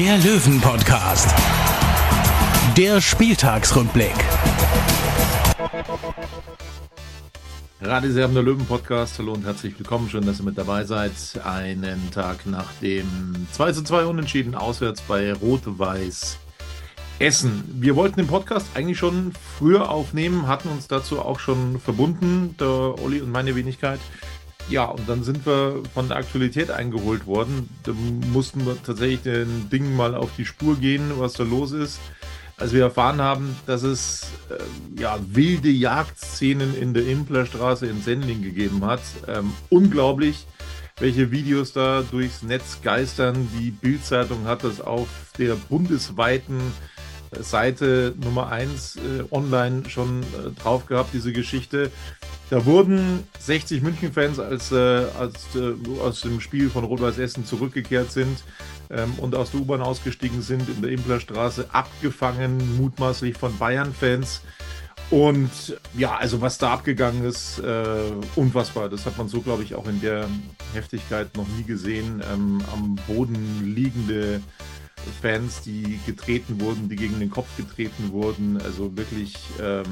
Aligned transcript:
der 0.00 0.16
Löwen-Podcast. 0.16 1.28
Der 2.74 3.02
Spieltagsrückblick. 3.02 4.14
Radioserben 7.82 8.34
der 8.34 8.42
Löwen 8.42 8.64
Podcast. 8.64 9.18
Hallo 9.18 9.34
und 9.34 9.44
herzlich 9.44 9.78
willkommen. 9.78 10.08
Schön, 10.08 10.24
dass 10.24 10.40
ihr 10.40 10.46
mit 10.46 10.56
dabei 10.56 10.84
seid. 10.84 11.12
Einen 11.44 12.10
Tag 12.12 12.46
nach 12.46 12.72
dem 12.80 13.46
2 13.52 13.72
zu 13.72 13.84
2 13.84 14.06
Unentschieden 14.06 14.54
auswärts 14.54 15.02
bei 15.02 15.34
Rot-Weiß 15.34 16.38
Essen. 17.18 17.62
Wir 17.78 17.94
wollten 17.94 18.16
den 18.16 18.26
Podcast 18.26 18.68
eigentlich 18.72 18.96
schon 18.96 19.34
früher 19.58 19.90
aufnehmen, 19.90 20.46
hatten 20.46 20.70
uns 20.70 20.88
dazu 20.88 21.20
auch 21.20 21.38
schon 21.38 21.78
verbunden, 21.78 22.54
der 22.58 22.94
Olli 23.02 23.20
und 23.20 23.30
meine 23.30 23.54
Wenigkeit. 23.54 24.00
Ja, 24.68 24.84
und 24.84 25.08
dann 25.08 25.24
sind 25.24 25.46
wir 25.46 25.82
von 25.94 26.08
der 26.08 26.18
Aktualität 26.18 26.70
eingeholt 26.70 27.26
worden. 27.26 27.68
Da 27.82 27.92
mussten 28.32 28.64
wir 28.66 28.80
tatsächlich 28.82 29.22
den 29.22 29.68
Dingen 29.70 29.96
mal 29.96 30.14
auf 30.14 30.30
die 30.36 30.44
Spur 30.44 30.76
gehen, 30.76 31.12
was 31.16 31.32
da 31.32 31.44
los 31.44 31.72
ist. 31.72 31.98
Als 32.56 32.72
wir 32.74 32.82
erfahren 32.82 33.22
haben, 33.22 33.56
dass 33.66 33.82
es 33.82 34.32
äh, 34.50 35.00
ja, 35.00 35.18
wilde 35.26 35.70
Jagdszenen 35.70 36.76
in 36.76 36.92
der 36.92 37.06
Implerstraße 37.06 37.86
in 37.86 38.02
Sendling 38.02 38.42
gegeben 38.42 38.84
hat. 38.84 39.00
Ähm, 39.26 39.52
unglaublich, 39.70 40.46
welche 40.98 41.30
Videos 41.30 41.72
da 41.72 42.02
durchs 42.02 42.42
Netz 42.42 42.80
geistern. 42.82 43.48
Die 43.58 43.70
Bildzeitung 43.70 44.44
hat 44.44 44.62
das 44.62 44.82
auf 44.82 45.08
der 45.38 45.54
bundesweiten 45.54 46.60
Seite 47.38 48.14
Nummer 48.22 48.48
1 48.48 48.96
äh, 48.96 49.00
online 49.30 49.88
schon 49.88 50.22
äh, 50.22 50.50
drauf 50.60 50.86
gehabt, 50.86 51.10
diese 51.12 51.32
Geschichte. 51.32 51.90
Da 52.50 52.64
wurden 52.64 53.24
60 53.38 53.82
München-Fans, 53.82 54.40
als, 54.40 54.72
äh, 54.72 54.76
als 54.76 55.54
äh, 55.54 55.74
aus 56.00 56.22
dem 56.22 56.40
Spiel 56.40 56.68
von 56.68 56.84
Rot-Weiß 56.84 57.18
Essen 57.18 57.44
zurückgekehrt 57.44 58.10
sind 58.10 58.42
ähm, 58.90 59.14
und 59.18 59.36
aus 59.36 59.52
der 59.52 59.60
U-Bahn 59.60 59.80
ausgestiegen 59.80 60.42
sind, 60.42 60.68
in 60.68 60.82
der 60.82 60.90
Implerstraße 60.90 61.66
abgefangen, 61.72 62.76
mutmaßlich 62.76 63.36
von 63.36 63.56
Bayern-Fans. 63.58 64.42
Und 65.10 65.76
ja, 65.96 66.16
also 66.16 66.40
was 66.40 66.58
da 66.58 66.72
abgegangen 66.72 67.24
ist, 67.24 67.58
äh, 67.58 68.12
unfassbar. 68.36 68.88
Das 68.88 69.06
hat 69.06 69.18
man 69.18 69.28
so, 69.28 69.40
glaube 69.40 69.64
ich, 69.64 69.74
auch 69.74 69.88
in 69.88 70.00
der 70.00 70.28
Heftigkeit 70.72 71.36
noch 71.36 71.48
nie 71.48 71.64
gesehen. 71.64 72.22
Ähm, 72.32 72.62
am 72.72 72.96
Boden 73.08 73.74
liegende 73.74 74.40
Fans, 75.20 75.62
die 75.62 75.98
getreten 76.06 76.60
wurden, 76.60 76.88
die 76.88 76.96
gegen 76.96 77.20
den 77.20 77.30
Kopf 77.30 77.56
getreten 77.56 78.10
wurden. 78.12 78.58
Also 78.62 78.96
wirklich 78.96 79.34
ähm, 79.60 79.84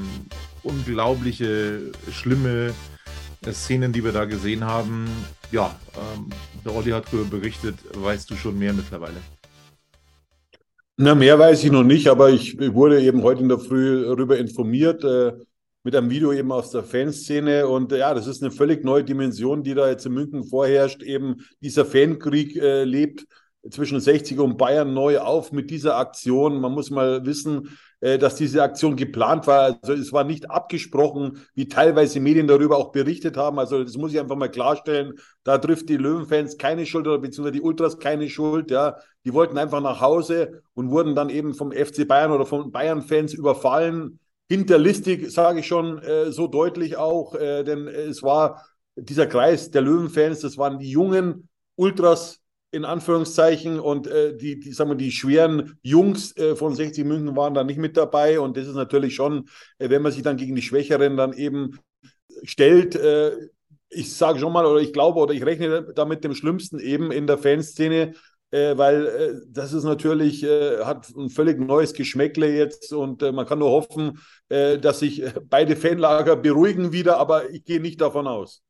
unglaubliche, 0.63 1.91
schlimme 2.11 2.73
Szenen, 3.51 3.93
die 3.93 4.03
wir 4.03 4.11
da 4.11 4.25
gesehen 4.25 4.63
haben. 4.65 5.07
Ja, 5.51 5.75
ähm, 5.95 6.29
der 6.65 6.75
Olli 6.75 6.91
hat 6.91 7.05
darüber 7.07 7.37
berichtet. 7.37 7.75
Weißt 7.93 8.29
du 8.29 8.35
schon 8.35 8.57
mehr 8.57 8.73
mittlerweile? 8.73 9.17
Na, 10.97 11.15
mehr 11.15 11.39
weiß 11.39 11.63
ich 11.63 11.71
noch 11.71 11.83
nicht, 11.83 12.07
aber 12.07 12.29
ich 12.29 12.59
wurde 12.59 13.01
eben 13.01 13.23
heute 13.23 13.41
in 13.41 13.47
der 13.47 13.59
Früh 13.59 14.03
darüber 14.03 14.37
informiert, 14.37 15.03
äh, 15.05 15.31
mit 15.83 15.95
einem 15.95 16.09
Video 16.09 16.33
eben 16.33 16.51
aus 16.51 16.71
der 16.71 16.83
Fanszene. 16.83 17.67
Und 17.67 17.93
äh, 17.93 17.99
ja, 17.99 18.13
das 18.13 18.27
ist 18.27 18.43
eine 18.43 18.51
völlig 18.51 18.83
neue 18.83 19.05
Dimension, 19.05 19.63
die 19.63 19.73
da 19.73 19.89
jetzt 19.89 20.05
in 20.05 20.13
München 20.13 20.43
vorherrscht. 20.43 21.01
Eben 21.01 21.37
dieser 21.61 21.85
Fankrieg 21.85 22.57
äh, 22.57 22.83
lebt 22.83 23.25
zwischen 23.69 23.99
60 23.99 24.39
und 24.39 24.57
Bayern 24.57 24.93
neu 24.93 25.19
auf 25.19 25.51
mit 25.51 25.69
dieser 25.69 25.97
Aktion. 25.97 26.59
Man 26.59 26.71
muss 26.71 26.89
mal 26.89 27.25
wissen, 27.25 27.77
äh, 28.01 28.17
dass 28.17 28.35
diese 28.35 28.63
Aktion 28.63 28.95
geplant 28.95 29.45
war. 29.47 29.77
Also 29.81 29.93
es 29.93 30.13
war 30.13 30.23
nicht 30.23 30.49
abgesprochen, 30.49 31.45
wie 31.53 31.67
teilweise 31.67 32.19
Medien 32.19 32.47
darüber 32.47 32.77
auch 32.77 32.91
berichtet 32.91 33.37
haben. 33.37 33.59
Also 33.59 33.83
das 33.83 33.97
muss 33.97 34.13
ich 34.13 34.19
einfach 34.19 34.35
mal 34.35 34.49
klarstellen. 34.49 35.13
Da 35.43 35.57
trifft 35.57 35.89
die 35.89 35.97
Löwenfans 35.97 36.57
keine 36.57 36.85
Schuld 36.85 37.07
oder 37.07 37.19
beziehungsweise 37.19 37.53
die 37.53 37.61
Ultras 37.61 37.99
keine 37.99 38.29
Schuld. 38.29 38.71
Ja, 38.71 38.97
die 39.25 39.33
wollten 39.33 39.57
einfach 39.57 39.81
nach 39.81 39.99
Hause 39.99 40.61
und 40.73 40.91
wurden 40.91 41.15
dann 41.15 41.29
eben 41.29 41.53
vom 41.53 41.71
FC 41.71 42.07
Bayern 42.07 42.31
oder 42.31 42.45
von 42.45 42.71
Bayern-Fans 42.71 43.33
überfallen. 43.33 44.19
Hinterlistig, 44.47 45.29
sage 45.31 45.59
ich 45.59 45.67
schon 45.67 45.99
äh, 45.99 46.31
so 46.31 46.47
deutlich 46.47 46.97
auch, 46.97 47.35
äh, 47.35 47.63
denn 47.63 47.87
es 47.87 48.23
war 48.23 48.65
dieser 48.95 49.27
Kreis 49.27 49.71
der 49.71 49.81
Löwenfans, 49.81 50.39
das 50.39 50.57
waren 50.57 50.79
die 50.79 50.89
jungen 50.89 51.49
Ultras 51.75 52.38
in 52.71 52.85
Anführungszeichen. 52.85 53.79
Und 53.79 54.07
äh, 54.07 54.35
die, 54.35 54.59
die, 54.59 54.71
sagen 54.71 54.91
wir, 54.91 54.95
die 54.95 55.11
schweren 55.11 55.77
Jungs 55.81 56.35
äh, 56.37 56.55
von 56.55 56.75
60 56.75 57.05
München 57.05 57.35
waren 57.35 57.53
da 57.53 57.63
nicht 57.63 57.77
mit 57.79 57.97
dabei. 57.97 58.39
Und 58.39 58.57
das 58.57 58.67
ist 58.67 58.75
natürlich 58.75 59.15
schon, 59.15 59.49
äh, 59.77 59.89
wenn 59.89 60.01
man 60.01 60.11
sich 60.11 60.23
dann 60.23 60.37
gegen 60.37 60.55
die 60.55 60.61
Schwächeren 60.61 61.17
dann 61.17 61.33
eben 61.33 61.79
stellt, 62.43 62.95
äh, 62.95 63.31
ich 63.89 64.13
sage 64.15 64.39
schon 64.39 64.53
mal 64.53 64.65
oder 64.65 64.81
ich 64.81 64.93
glaube 64.93 65.19
oder 65.19 65.33
ich 65.33 65.43
rechne 65.45 65.93
damit 65.95 66.23
dem 66.23 66.35
Schlimmsten 66.35 66.79
eben 66.79 67.11
in 67.11 67.25
der 67.25 67.39
Fanszene, 67.39 68.13
äh, 68.51 68.77
weil 68.77 69.07
äh, 69.07 69.33
das 69.47 69.73
ist 69.73 69.83
natürlich, 69.83 70.43
hat 70.43 71.09
ein 71.15 71.29
völlig 71.29 71.59
neues 71.59 71.93
Geschmäckle 71.93 72.55
jetzt. 72.55 72.93
Und 72.93 73.21
man 73.21 73.45
kann 73.45 73.59
nur 73.59 73.71
hoffen, 73.71 74.19
dass 74.47 74.99
sich 74.99 75.23
beide 75.47 75.75
Fanlager 75.75 76.35
beruhigen 76.35 76.91
wieder, 76.91 77.17
aber 77.17 77.49
ich 77.51 77.63
gehe 77.63 77.79
nicht 77.79 78.01
davon 78.01 78.27
aus. 78.27 78.63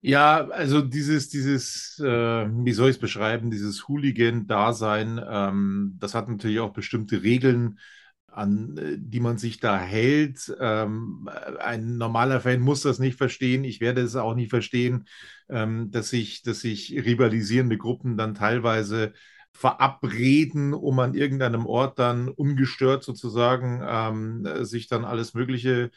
Ja, 0.00 0.46
also 0.50 0.80
dieses, 0.80 1.28
dieses, 1.28 1.98
äh, 1.98 2.04
wie 2.06 2.72
soll 2.72 2.88
ich 2.90 2.96
es 2.96 3.00
beschreiben, 3.00 3.50
dieses 3.50 3.88
Hooligan-Dasein, 3.88 5.20
ähm, 5.28 5.96
das 5.98 6.14
hat 6.14 6.28
natürlich 6.28 6.60
auch 6.60 6.72
bestimmte 6.72 7.22
Regeln, 7.24 7.80
an 8.28 8.76
äh, 8.78 8.96
die 8.98 9.18
man 9.18 9.38
sich 9.38 9.58
da 9.58 9.76
hält. 9.80 10.54
Ähm, 10.60 11.28
ein 11.58 11.96
normaler 11.96 12.40
Fan 12.40 12.60
muss 12.60 12.82
das 12.82 13.00
nicht 13.00 13.18
verstehen. 13.18 13.64
Ich 13.64 13.80
werde 13.80 14.00
es 14.02 14.14
auch 14.14 14.34
nicht 14.36 14.50
verstehen, 14.50 15.06
ähm, 15.48 15.90
dass 15.90 16.10
sich, 16.10 16.42
dass 16.42 16.60
sich 16.60 16.92
rivalisierende 16.92 17.76
Gruppen 17.76 18.16
dann 18.16 18.34
teilweise 18.36 19.12
verabreden, 19.52 20.74
um 20.74 21.00
an 21.00 21.14
irgendeinem 21.14 21.66
Ort 21.66 21.98
dann 21.98 22.28
ungestört 22.28 23.02
sozusagen 23.02 23.82
ähm, 23.84 24.64
sich 24.64 24.86
dann 24.86 25.04
alles 25.04 25.34
Mögliche 25.34 25.90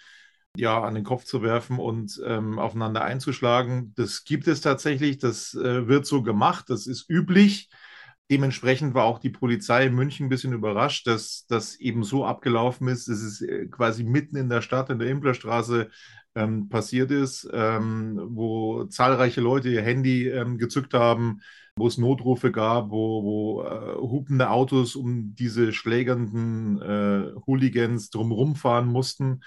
ja, 0.55 0.81
an 0.81 0.95
den 0.95 1.03
Kopf 1.03 1.23
zu 1.23 1.41
werfen 1.41 1.79
und 1.79 2.21
ähm, 2.25 2.59
aufeinander 2.59 3.03
einzuschlagen. 3.03 3.93
Das 3.95 4.23
gibt 4.23 4.47
es 4.47 4.61
tatsächlich, 4.61 5.17
das 5.17 5.53
äh, 5.53 5.87
wird 5.87 6.05
so 6.05 6.23
gemacht, 6.23 6.65
das 6.69 6.87
ist 6.87 7.09
üblich. 7.09 7.69
Dementsprechend 8.29 8.93
war 8.93 9.05
auch 9.05 9.19
die 9.19 9.29
Polizei 9.29 9.85
in 9.85 9.95
München 9.95 10.25
ein 10.25 10.29
bisschen 10.29 10.53
überrascht, 10.53 11.07
dass 11.07 11.45
das 11.47 11.75
eben 11.75 12.03
so 12.03 12.25
abgelaufen 12.25 12.87
ist. 12.87 13.07
Es 13.07 13.21
ist 13.21 13.41
äh, 13.41 13.67
quasi 13.67 14.03
mitten 14.03 14.35
in 14.37 14.49
der 14.49 14.61
Stadt, 14.61 14.89
in 14.89 14.99
der 14.99 15.09
Implerstraße 15.09 15.89
ähm, 16.35 16.69
passiert 16.69 17.11
ist, 17.11 17.49
ähm, 17.51 18.19
wo 18.31 18.85
zahlreiche 18.85 19.41
Leute 19.41 19.69
ihr 19.69 19.81
Handy 19.81 20.29
ähm, 20.29 20.57
gezückt 20.57 20.93
haben, 20.93 21.41
wo 21.75 21.87
es 21.87 21.97
Notrufe 21.97 22.51
gab, 22.51 22.89
wo, 22.89 23.23
wo 23.23 23.63
äh, 23.63 23.95
hupende 23.97 24.49
Autos 24.49 24.95
um 24.95 25.35
diese 25.35 25.73
schlägernden 25.73 26.81
äh, 26.81 27.31
Hooligans 27.47 28.09
drumherum 28.09 28.55
fahren 28.55 28.87
mussten. 28.87 29.41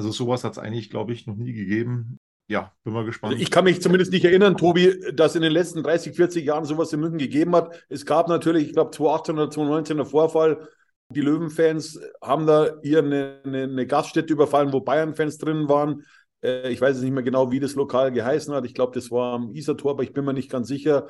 Also 0.00 0.12
sowas 0.12 0.44
hat 0.44 0.52
es 0.52 0.58
eigentlich, 0.58 0.88
glaube 0.88 1.12
ich, 1.12 1.26
noch 1.26 1.36
nie 1.36 1.52
gegeben. 1.52 2.18
Ja, 2.48 2.72
bin 2.84 2.94
mal 2.94 3.04
gespannt. 3.04 3.38
Ich 3.38 3.50
kann 3.50 3.64
mich 3.64 3.82
zumindest 3.82 4.10
nicht 4.12 4.24
erinnern, 4.24 4.56
Tobi, 4.56 4.98
dass 5.12 5.36
in 5.36 5.42
den 5.42 5.52
letzten 5.52 5.82
30, 5.82 6.16
40 6.16 6.42
Jahren 6.42 6.64
sowas 6.64 6.90
in 6.94 7.00
München 7.00 7.18
gegeben 7.18 7.54
hat. 7.54 7.84
Es 7.90 8.06
gab 8.06 8.26
natürlich, 8.26 8.68
ich 8.68 8.72
glaube, 8.72 8.92
2018 8.92 9.34
oder 9.34 9.50
2019 9.50 9.96
der 9.98 10.06
Vorfall. 10.06 10.68
Die 11.10 11.20
Löwenfans 11.20 12.00
haben 12.22 12.46
da 12.46 12.78
hier 12.82 13.00
eine, 13.00 13.42
eine, 13.44 13.64
eine 13.64 13.86
Gaststätte 13.86 14.32
überfallen, 14.32 14.72
wo 14.72 14.80
Bayern-Fans 14.80 15.36
drin 15.36 15.68
waren. 15.68 16.02
Äh, 16.42 16.70
ich 16.72 16.80
weiß 16.80 16.96
jetzt 16.96 17.02
nicht 17.02 17.12
mehr 17.12 17.22
genau, 17.22 17.52
wie 17.52 17.60
das 17.60 17.74
Lokal 17.74 18.10
geheißen 18.10 18.54
hat. 18.54 18.64
Ich 18.64 18.72
glaube, 18.72 18.94
das 18.94 19.10
war 19.10 19.34
am 19.34 19.54
Isartor, 19.54 19.90
aber 19.90 20.02
ich 20.02 20.14
bin 20.14 20.24
mir 20.24 20.32
nicht 20.32 20.50
ganz 20.50 20.66
sicher. 20.66 21.08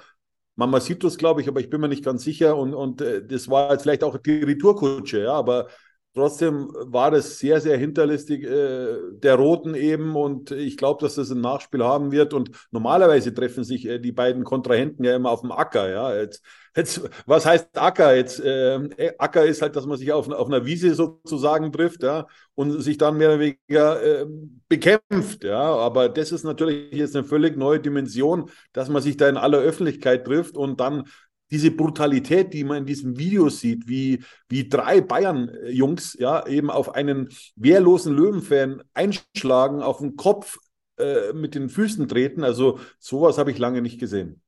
Mama 0.56 0.80
sieht 0.80 1.04
das, 1.04 1.16
glaube 1.16 1.42
ich, 1.42 1.46
aber 1.48 1.60
ich 1.60 1.70
bin 1.70 1.80
mir 1.80 1.88
nicht 1.88 2.04
ganz 2.04 2.24
sicher. 2.24 2.56
Und, 2.56 2.74
und 2.74 3.02
äh, 3.02 3.24
das 3.24 3.48
war 3.48 3.70
jetzt 3.70 3.82
vielleicht 3.82 4.02
auch 4.02 4.16
die 4.18 4.42
Retourkutsche, 4.42 5.22
ja, 5.22 5.34
aber 5.34 5.68
Trotzdem 6.12 6.72
war 6.74 7.12
das 7.12 7.38
sehr, 7.38 7.60
sehr 7.60 7.78
hinterlistig 7.78 8.42
äh, 8.42 8.96
der 9.12 9.36
Roten 9.36 9.76
eben 9.76 10.16
und 10.16 10.50
ich 10.50 10.76
glaube, 10.76 11.00
dass 11.00 11.14
das 11.14 11.30
ein 11.30 11.40
Nachspiel 11.40 11.84
haben 11.84 12.10
wird. 12.10 12.34
Und 12.34 12.50
normalerweise 12.72 13.32
treffen 13.32 13.62
sich 13.62 13.86
äh, 13.86 14.00
die 14.00 14.10
beiden 14.10 14.42
Kontrahenten 14.42 15.04
ja 15.04 15.14
immer 15.14 15.30
auf 15.30 15.42
dem 15.42 15.52
Acker. 15.52 15.88
Ja, 15.88 16.16
jetzt, 16.16 16.42
jetzt 16.74 17.08
was 17.26 17.46
heißt 17.46 17.78
Acker? 17.78 18.16
Jetzt 18.16 18.42
ähm, 18.44 18.90
äh, 18.96 19.12
Acker 19.18 19.44
ist 19.44 19.62
halt, 19.62 19.76
dass 19.76 19.86
man 19.86 19.98
sich 19.98 20.12
auf, 20.12 20.28
auf 20.28 20.48
einer 20.48 20.66
Wiese 20.66 20.96
sozusagen 20.96 21.70
trifft, 21.70 22.02
ja, 22.02 22.26
und 22.56 22.80
sich 22.82 22.98
dann 22.98 23.16
mehr 23.16 23.28
oder 23.28 23.38
weniger 23.38 24.02
äh, 24.02 24.26
bekämpft. 24.68 25.44
Ja, 25.44 25.60
aber 25.60 26.08
das 26.08 26.32
ist 26.32 26.42
natürlich 26.42 26.92
jetzt 26.92 27.14
eine 27.14 27.24
völlig 27.24 27.56
neue 27.56 27.78
Dimension, 27.78 28.50
dass 28.72 28.88
man 28.88 29.00
sich 29.00 29.16
da 29.16 29.28
in 29.28 29.36
aller 29.36 29.58
Öffentlichkeit 29.58 30.24
trifft 30.24 30.56
und 30.56 30.80
dann 30.80 31.04
diese 31.50 31.70
Brutalität, 31.70 32.52
die 32.54 32.64
man 32.64 32.78
in 32.78 32.86
diesem 32.86 33.18
Video 33.18 33.48
sieht, 33.48 33.88
wie, 33.88 34.22
wie 34.48 34.68
drei 34.68 35.00
Bayern-Jungs 35.00 36.16
ja 36.18 36.46
eben 36.46 36.70
auf 36.70 36.94
einen 36.94 37.28
wehrlosen 37.56 38.14
Löwenfan 38.14 38.82
einschlagen, 38.94 39.82
auf 39.82 39.98
den 39.98 40.16
Kopf 40.16 40.58
äh, 40.98 41.32
mit 41.32 41.54
den 41.54 41.68
Füßen 41.68 42.08
treten. 42.08 42.44
Also 42.44 42.78
sowas 42.98 43.38
habe 43.38 43.50
ich 43.50 43.58
lange 43.58 43.82
nicht 43.82 43.98
gesehen. 43.98 44.42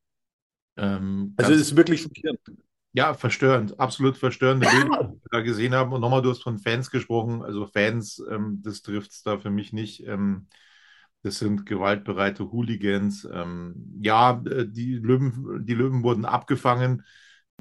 Ähm, 0.77 1.35
also 1.37 1.53
es 1.53 1.61
ist 1.61 1.77
wirklich 1.77 2.03
schockierend. 2.03 2.41
Ja, 2.95 3.15
verstörend, 3.15 3.81
absolut 3.81 4.19
verstörende 4.19 4.69
Bilder, 4.69 5.05
die 5.15 5.23
wir 5.23 5.29
da 5.31 5.41
gesehen 5.41 5.75
haben. 5.75 5.93
Und 5.93 6.03
nochmal, 6.03 6.23
du 6.23 6.31
hast 6.31 6.43
von 6.43 6.59
Fans 6.59 6.91
gesprochen. 6.91 7.43
Also 7.43 7.67
Fans, 7.67 8.23
ähm, 8.31 8.61
das 8.63 8.83
trifft 8.83 9.13
es 9.13 9.23
da 9.23 9.39
für 9.39 9.51
mich 9.51 9.73
nicht. 9.73 10.07
Ähm, 10.07 10.47
das 11.23 11.39
sind 11.39 11.67
gewaltbereite 11.67 12.51
Hooligans. 12.53 13.29
Ähm, 13.33 13.99
ja, 14.03 14.43
äh, 14.47 14.67
die 14.69 14.95
Löwen, 14.97 15.65
die 15.67 15.75
Löwen 15.75 16.03
wurden 16.03 16.25
abgefangen. 16.25 17.05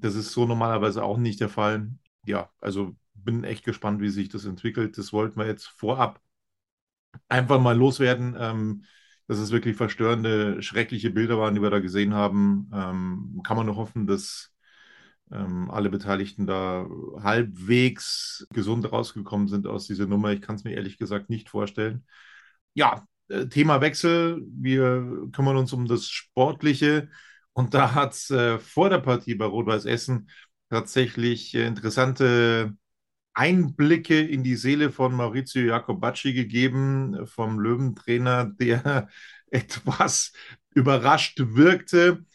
Das 0.02 0.16
ist 0.16 0.32
so 0.32 0.46
normalerweise 0.46 1.04
auch 1.04 1.18
nicht 1.18 1.40
der 1.42 1.50
Fall. 1.50 1.90
Ja, 2.26 2.50
also 2.60 2.96
bin 3.14 3.44
echt 3.44 3.64
gespannt, 3.66 4.02
wie 4.02 4.10
sich 4.10 4.30
das 4.30 4.46
entwickelt. 4.46 4.98
Das 4.98 5.14
wollten 5.14 5.40
wir 5.40 5.46
jetzt 5.48 5.68
vorab 5.68 6.22
einfach 7.30 7.60
mal 7.60 7.78
loswerden. 7.78 8.36
Ähm, 8.40 8.84
dass 9.28 9.40
es 9.40 9.52
wirklich 9.52 9.78
verstörende, 9.78 10.62
schreckliche 10.62 11.10
Bilder 11.10 11.38
waren, 11.38 11.56
die 11.56 11.62
wir 11.62 11.70
da 11.70 11.80
gesehen 11.80 12.14
haben. 12.14 12.70
Ähm, 12.74 13.40
kann 13.46 13.56
man 13.56 13.66
nur 13.66 13.78
hoffen, 13.78 14.06
dass 14.06 14.54
ähm, 15.32 15.72
alle 15.72 15.90
Beteiligten 15.90 16.48
da 16.48 16.88
halbwegs 17.22 18.48
gesund 18.54 18.92
rausgekommen 18.92 19.48
sind 19.48 19.68
aus 19.68 19.88
dieser 19.88 20.08
Nummer. 20.08 20.32
Ich 20.34 20.42
kann 20.42 20.56
es 20.56 20.64
mir 20.66 20.74
ehrlich 20.76 20.98
gesagt 20.98 21.30
nicht 21.30 21.50
vorstellen. 21.50 22.06
Ja, 22.74 23.08
Thema 23.50 23.82
Wechsel. 23.82 24.42
Wir 24.52 25.28
kümmern 25.32 25.58
uns 25.58 25.74
um 25.74 25.88
das 25.88 26.08
Sportliche. 26.10 27.10
Und 27.54 27.74
da 27.74 27.94
hat 27.94 28.14
es 28.14 28.30
äh, 28.30 28.60
vor 28.60 28.90
der 28.90 29.00
Partie 29.00 29.36
bei 29.36 29.46
Rot-Weiß 29.46 29.86
Essen 29.86 30.30
tatsächlich 30.70 31.54
äh, 31.56 31.66
interessante 31.68 32.76
Einblicke 33.34 34.20
in 34.22 34.44
die 34.44 34.56
Seele 34.56 34.92
von 34.92 35.14
Maurizio 35.14 35.62
Jacobacci 35.64 36.34
gegeben, 36.34 37.28
vom 37.28 37.60
Löwentrainer, 37.60 38.46
der 38.60 39.10
etwas 39.52 40.34
überrascht 40.74 41.40
wirkte. 41.40 42.26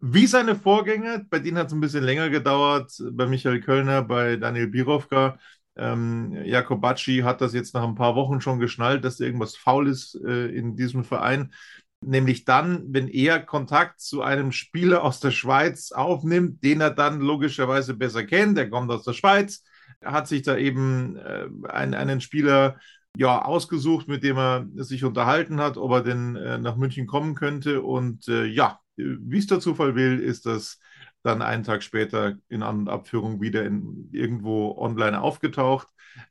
Wie 0.00 0.26
seine 0.26 0.56
Vorgänger, 0.56 1.24
bei 1.30 1.38
denen 1.38 1.58
hat 1.58 1.68
es 1.68 1.72
ein 1.72 1.80
bisschen 1.80 2.04
länger 2.04 2.28
gedauert, 2.30 2.92
bei 3.12 3.26
Michael 3.26 3.60
Kölner, 3.60 4.02
bei 4.02 4.36
Daniel 4.36 4.68
Birovka. 4.68 5.38
Ähm, 5.76 6.32
Jakobacci 6.44 7.18
hat 7.18 7.40
das 7.40 7.52
jetzt 7.52 7.74
nach 7.74 7.84
ein 7.84 7.94
paar 7.94 8.14
Wochen 8.14 8.40
schon 8.40 8.58
geschnallt, 8.58 9.04
dass 9.04 9.20
irgendwas 9.20 9.56
faul 9.56 9.88
ist 9.88 10.18
äh, 10.24 10.46
in 10.48 10.76
diesem 10.76 11.04
Verein. 11.04 11.52
Nämlich 12.00 12.44
dann, 12.44 12.84
wenn 12.88 13.08
er 13.08 13.40
Kontakt 13.40 14.00
zu 14.00 14.22
einem 14.22 14.52
Spieler 14.52 15.02
aus 15.02 15.20
der 15.20 15.30
Schweiz 15.30 15.92
aufnimmt, 15.92 16.62
den 16.62 16.80
er 16.80 16.90
dann 16.90 17.20
logischerweise 17.20 17.94
besser 17.94 18.24
kennt, 18.24 18.56
der 18.58 18.70
kommt 18.70 18.90
aus 18.90 19.04
der 19.04 19.14
Schweiz, 19.14 19.64
hat 20.04 20.28
sich 20.28 20.42
da 20.42 20.56
eben 20.56 21.16
äh, 21.16 21.48
einen, 21.68 21.94
einen 21.94 22.20
Spieler 22.20 22.78
ja, 23.16 23.42
ausgesucht, 23.42 24.08
mit 24.08 24.22
dem 24.22 24.36
er 24.36 24.66
sich 24.76 25.04
unterhalten 25.04 25.60
hat, 25.60 25.78
ob 25.78 25.90
er 25.90 26.02
denn 26.02 26.36
äh, 26.36 26.58
nach 26.58 26.76
München 26.76 27.06
kommen 27.06 27.34
könnte. 27.34 27.82
Und 27.82 28.28
äh, 28.28 28.44
ja, 28.44 28.78
wie 28.96 29.38
es 29.38 29.46
der 29.46 29.60
Zufall 29.60 29.94
will, 29.94 30.20
ist 30.20 30.46
das 30.46 30.78
dann 31.26 31.42
einen 31.42 31.64
Tag 31.64 31.82
später 31.82 32.36
in 32.48 32.62
An- 32.62 32.80
und 32.80 32.88
Abführung 32.88 33.40
wieder 33.40 33.64
in, 33.64 34.08
irgendwo 34.12 34.76
online 34.78 35.20
aufgetaucht. 35.20 35.88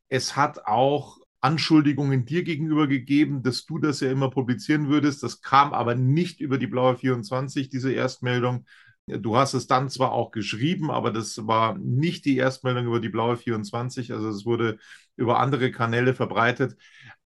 Es 0.10 0.36
hat 0.36 0.66
auch 0.66 1.20
Anschuldigungen 1.42 2.26
dir 2.26 2.44
gegenüber 2.44 2.88
gegeben, 2.88 3.44
dass 3.44 3.66
du 3.66 3.78
das 3.78 4.00
ja 4.00 4.12
immer 4.12 4.32
publizieren 4.32 4.90
würdest. 4.90 5.22
Das 5.22 5.42
kam 5.42 5.74
aber 5.74 5.96
nicht 5.96 6.40
über 6.42 6.58
die 6.58 6.68
Blaue 6.68 6.98
24, 6.98 7.70
diese 7.70 7.92
Erstmeldung, 7.92 8.66
Du 9.08 9.38
hast 9.38 9.54
es 9.54 9.68
dann 9.68 9.90
zwar 9.90 10.12
auch 10.14 10.32
geschrieben, 10.32 10.90
aber 10.90 11.12
das 11.12 11.46
war 11.46 11.78
nicht 11.78 12.26
die 12.26 12.38
Erstmeldung 12.38 12.88
über 12.88 13.00
die 13.00 13.10
blaue 13.10 13.38
24, 13.38 14.12
also 14.12 14.30
es 14.30 14.46
wurde 14.46 14.80
über 15.16 15.40
andere 15.40 15.72
Kanäle 15.72 16.16
verbreitet. 16.16 16.76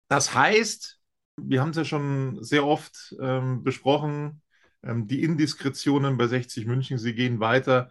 Das 0.08 0.34
heißt, 0.34 1.00
wir 1.38 1.62
haben 1.62 1.70
es 1.70 1.78
ja 1.78 1.86
schon 1.86 2.44
sehr 2.44 2.66
oft 2.66 3.16
ähm, 3.22 3.64
besprochen, 3.64 4.42
ähm, 4.84 5.08
die 5.08 5.24
Indiskretionen 5.24 6.18
bei 6.18 6.28
60 6.28 6.66
München, 6.66 6.98
sie 6.98 7.14
gehen 7.14 7.40
weiter. 7.40 7.90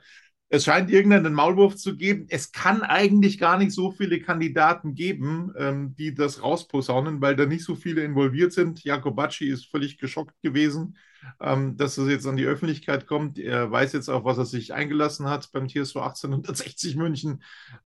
Es 0.49 0.65
scheint 0.65 0.91
irgendeinen 0.91 1.35
Maulwurf 1.35 1.77
zu 1.77 1.97
geben. 1.97 2.27
Es 2.29 2.53
kann 2.53 2.83
eigentlich 2.83 3.38
gar 3.38 3.59
nicht 3.59 3.73
so 3.73 3.91
viele 3.91 4.21
Kandidaten 4.21 4.94
geben, 4.94 5.53
ähm, 5.59 5.94
die 5.97 6.15
das 6.15 6.43
rausposaunen, 6.43 7.21
weil 7.21 7.35
da 7.35 7.47
nicht 7.47 7.65
so 7.65 7.75
viele 7.75 8.05
involviert 8.05 8.53
sind. 8.53 8.85
Jakobacci 8.85 9.49
ist 9.49 9.67
völlig 9.67 9.99
geschockt 9.99 10.35
gewesen 10.43 10.97
ähm, 11.41 11.77
dass 11.77 11.99
es 11.99 12.09
jetzt 12.09 12.27
an 12.27 12.37
die 12.37 12.44
Öffentlichkeit 12.44 13.06
kommt. 13.06 13.39
Er 13.39 13.71
weiß 13.71 13.93
jetzt 13.93 14.09
auch, 14.09 14.25
was 14.25 14.39
er 14.39 14.44
sich 14.44 14.75
eingelassen 14.75 15.29
hat 15.29 15.50
beim 15.53 15.69
TSV 15.69 15.97
1860 15.97 16.97
München. 16.97 17.43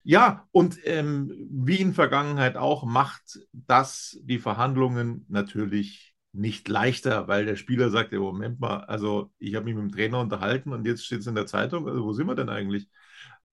Ja, 0.02 0.46
und 0.50 0.78
ähm, 0.84 1.32
wie 1.50 1.76
in 1.76 1.94
Vergangenheit 1.94 2.56
auch, 2.56 2.84
macht 2.84 3.40
das 3.52 4.18
die 4.22 4.38
Verhandlungen 4.38 5.24
natürlich 5.28 6.11
nicht 6.32 6.68
leichter, 6.68 7.28
weil 7.28 7.44
der 7.46 7.56
Spieler 7.56 7.90
sagt, 7.90 8.12
ja, 8.12 8.18
Moment 8.20 8.58
mal, 8.60 8.78
also 8.84 9.30
ich 9.38 9.54
habe 9.54 9.66
mich 9.66 9.74
mit 9.74 9.84
dem 9.84 9.92
Trainer 9.92 10.20
unterhalten 10.20 10.72
und 10.72 10.86
jetzt 10.86 11.04
steht 11.04 11.20
es 11.20 11.26
in 11.26 11.34
der 11.34 11.46
Zeitung, 11.46 11.86
also 11.88 12.04
wo 12.04 12.12
sind 12.12 12.26
wir 12.26 12.34
denn 12.34 12.48
eigentlich? 12.48 12.88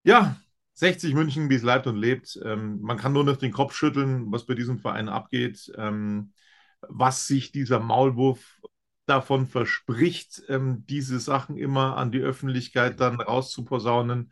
Ja, 0.04 0.38
60 0.74 1.14
München, 1.14 1.50
wie 1.50 1.56
es 1.56 1.64
lebt 1.64 1.88
und 1.88 1.98
lebt. 1.98 2.40
Ähm, 2.44 2.80
man 2.82 2.98
kann 2.98 3.12
nur 3.14 3.26
noch 3.26 3.38
den 3.38 3.52
Kopf 3.52 3.76
schütteln, 3.76 4.32
was 4.32 4.46
bei 4.46 4.56
diesem 4.56 4.80
Verein 4.80 5.10
abgeht, 5.10 5.72
ähm, 5.78 6.32
was 6.82 7.28
sich 7.28 7.52
dieser 7.52 7.80
Maulwurf 7.80 8.62
davon 9.06 9.48
verspricht, 9.48 10.44
ähm, 10.48 10.86
diese 10.88 11.20
Sachen 11.20 11.58
immer 11.58 11.98
an 11.98 12.12
die 12.12 12.20
Öffentlichkeit 12.22 13.00
dann 13.02 13.20
rauszuposaunen. 13.20 14.32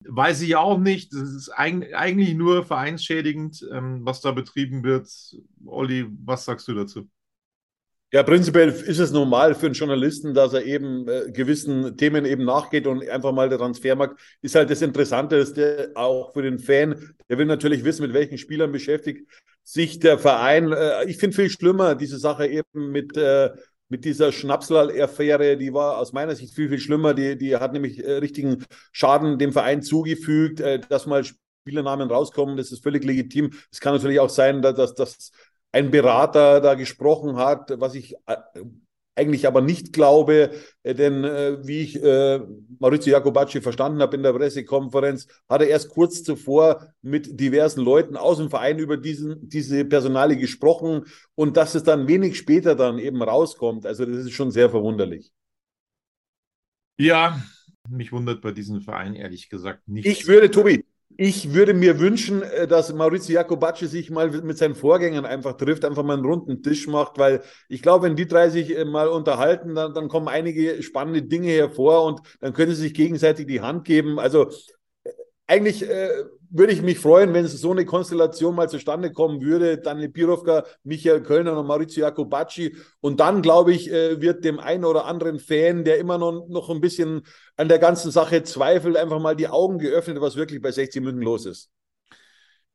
Weiß 0.00 0.42
ich 0.42 0.56
auch 0.56 0.78
nicht. 0.78 1.12
Das 1.12 1.30
ist 1.30 1.48
eigentlich 1.50 2.34
nur 2.34 2.64
vereinsschädigend, 2.64 3.66
ähm, 3.72 4.00
was 4.04 4.20
da 4.20 4.32
betrieben 4.32 4.84
wird. 4.84 5.08
Olli, 5.64 6.06
was 6.24 6.44
sagst 6.44 6.68
du 6.68 6.74
dazu? 6.74 7.08
Ja, 8.14 8.22
prinzipiell 8.22 8.68
ist 8.68 8.98
es 8.98 9.10
normal 9.10 9.54
für 9.54 9.66
einen 9.66 9.74
Journalisten, 9.74 10.34
dass 10.34 10.52
er 10.52 10.66
eben 10.66 11.08
äh, 11.08 11.32
gewissen 11.32 11.96
Themen 11.96 12.26
eben 12.26 12.44
nachgeht 12.44 12.86
und 12.86 13.08
einfach 13.08 13.32
mal 13.32 13.48
der 13.48 13.56
Transfermarkt 13.56 14.20
ist 14.42 14.54
halt 14.54 14.68
das 14.68 14.82
Interessante, 14.82 15.36
ist 15.36 15.56
der, 15.56 15.92
auch 15.94 16.34
für 16.34 16.42
den 16.42 16.58
Fan, 16.58 17.14
der 17.30 17.38
will 17.38 17.46
natürlich 17.46 17.84
wissen, 17.84 18.02
mit 18.02 18.12
welchen 18.12 18.36
Spielern 18.36 18.70
beschäftigt 18.70 19.26
sich 19.64 19.98
der 19.98 20.18
Verein. 20.18 20.72
Äh, 20.72 21.06
ich 21.06 21.16
finde 21.16 21.36
viel 21.36 21.48
schlimmer 21.48 21.94
diese 21.94 22.18
Sache 22.18 22.46
eben 22.46 22.92
mit 22.92 23.16
äh, 23.16 23.50
mit 23.88 24.06
dieser 24.06 24.32
Schnapsal-Affäre, 24.32 25.58
die 25.58 25.74
war 25.74 25.98
aus 25.98 26.14
meiner 26.14 26.34
Sicht 26.34 26.54
viel, 26.54 26.70
viel 26.70 26.78
schlimmer. 26.78 27.12
Die, 27.12 27.36
die 27.36 27.56
hat 27.56 27.74
nämlich 27.74 28.02
äh, 28.02 28.12
richtigen 28.12 28.64
Schaden 28.90 29.38
dem 29.38 29.52
Verein 29.52 29.82
zugefügt, 29.82 30.60
äh, 30.60 30.80
dass 30.88 31.06
mal 31.06 31.22
Spielernamen 31.62 32.10
rauskommen, 32.10 32.56
das 32.56 32.72
ist 32.72 32.82
völlig 32.82 33.04
legitim. 33.04 33.52
Es 33.70 33.80
kann 33.80 33.94
natürlich 33.94 34.18
auch 34.18 34.30
sein, 34.30 34.62
dass, 34.62 34.74
dass, 34.76 34.94
dass 34.94 35.32
ein 35.72 35.90
Berater 35.90 36.60
da 36.60 36.74
gesprochen 36.74 37.36
hat, 37.36 37.72
was 37.80 37.94
ich 37.94 38.14
äh, 38.26 38.36
eigentlich 39.14 39.46
aber 39.46 39.60
nicht 39.60 39.92
glaube, 39.92 40.52
äh, 40.82 40.94
denn 40.94 41.24
äh, 41.24 41.66
wie 41.66 41.80
ich 41.80 42.02
äh, 42.02 42.40
Maurizio 42.78 43.12
Jacobacci 43.12 43.60
verstanden 43.60 44.00
habe 44.00 44.16
in 44.16 44.22
der 44.22 44.32
Pressekonferenz, 44.32 45.26
hat 45.48 45.60
er 45.60 45.68
erst 45.68 45.90
kurz 45.90 46.22
zuvor 46.22 46.92
mit 47.02 47.38
diversen 47.40 47.82
Leuten 47.82 48.16
aus 48.16 48.38
dem 48.38 48.50
Verein 48.50 48.78
über 48.78 48.96
diesen, 48.96 49.48
diese 49.48 49.84
Personale 49.84 50.36
gesprochen 50.36 51.04
und 51.34 51.56
dass 51.56 51.74
es 51.74 51.82
dann 51.82 52.08
wenig 52.08 52.38
später 52.38 52.74
dann 52.74 52.98
eben 52.98 53.22
rauskommt. 53.22 53.86
Also 53.86 54.06
das 54.06 54.26
ist 54.26 54.32
schon 54.32 54.50
sehr 54.50 54.70
verwunderlich. 54.70 55.32
Ja, 56.98 57.42
mich 57.88 58.12
wundert 58.12 58.40
bei 58.42 58.52
diesem 58.52 58.80
Verein 58.80 59.14
ehrlich 59.14 59.48
gesagt 59.48 59.88
nicht. 59.88 60.06
Ich 60.06 60.26
würde, 60.26 60.50
Tobi, 60.50 60.84
ich 61.16 61.54
würde 61.54 61.74
mir 61.74 61.98
wünschen, 61.98 62.42
äh, 62.42 62.66
dass 62.66 62.92
Maurizio 62.92 63.34
Jacobacci 63.34 63.86
sich 63.86 64.10
mal 64.10 64.30
mit 64.30 64.58
seinen 64.58 64.74
Vorgängern 64.74 65.24
einfach 65.24 65.56
trifft, 65.56 65.84
einfach 65.84 66.02
mal 66.02 66.14
einen 66.14 66.24
runden 66.24 66.62
Tisch 66.62 66.86
macht, 66.86 67.18
weil 67.18 67.42
ich 67.68 67.82
glaube, 67.82 68.06
wenn 68.06 68.16
die 68.16 68.26
drei 68.26 68.48
sich 68.48 68.76
äh, 68.76 68.84
mal 68.84 69.08
unterhalten, 69.08 69.74
dann, 69.74 69.94
dann 69.94 70.08
kommen 70.08 70.28
einige 70.28 70.82
spannende 70.82 71.22
Dinge 71.22 71.50
hervor 71.50 72.04
und 72.04 72.20
dann 72.40 72.52
können 72.52 72.74
sie 72.74 72.82
sich 72.82 72.94
gegenseitig 72.94 73.46
die 73.46 73.60
Hand 73.60 73.84
geben. 73.84 74.18
Also 74.18 74.50
äh, 75.04 75.10
eigentlich 75.46 75.88
äh, 75.88 76.24
würde 76.52 76.72
ich 76.72 76.82
mich 76.82 76.98
freuen, 76.98 77.32
wenn 77.32 77.46
so 77.46 77.70
eine 77.72 77.86
Konstellation 77.86 78.54
mal 78.54 78.68
zustande 78.68 79.10
kommen 79.10 79.40
würde. 79.40 79.78
Daniel 79.78 80.10
Pirovka, 80.10 80.64
Michael 80.84 81.22
Kölner 81.22 81.58
und 81.58 81.66
Maurizio 81.66 82.04
Jacobacci. 82.04 82.76
Und 83.00 83.20
dann, 83.20 83.40
glaube 83.40 83.72
ich, 83.72 83.90
äh, 83.90 84.20
wird 84.20 84.44
dem 84.44 84.60
einen 84.60 84.84
oder 84.84 85.06
anderen 85.06 85.38
Fan, 85.38 85.84
der 85.84 85.98
immer 85.98 86.18
noch, 86.18 86.46
noch 86.48 86.68
ein 86.68 86.80
bisschen 86.80 87.22
an 87.56 87.68
der 87.68 87.78
ganzen 87.78 88.10
Sache 88.10 88.42
zweifelt, 88.42 88.96
einfach 88.96 89.20
mal 89.20 89.34
die 89.34 89.48
Augen 89.48 89.78
geöffnet, 89.78 90.20
was 90.20 90.36
wirklich 90.36 90.60
bei 90.60 90.70
60 90.70 91.02
München 91.02 91.22
los 91.22 91.46
ist. 91.46 91.70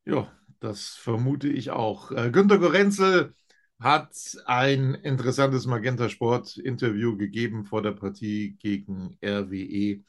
Ja, 0.05 0.31
das 0.59 0.89
vermute 0.89 1.47
ich 1.47 1.69
auch. 1.69 2.11
Äh, 2.11 2.31
Günter 2.31 2.57
Gorenzel 2.57 3.33
hat 3.79 4.15
ein 4.45 4.95
interessantes 4.95 5.67
Magenta 5.67 6.09
Sport 6.09 6.57
Interview 6.57 7.15
gegeben 7.15 7.65
vor 7.65 7.83
der 7.83 7.91
Partie 7.91 8.57
gegen 8.59 9.17
RWE. 9.23 10.01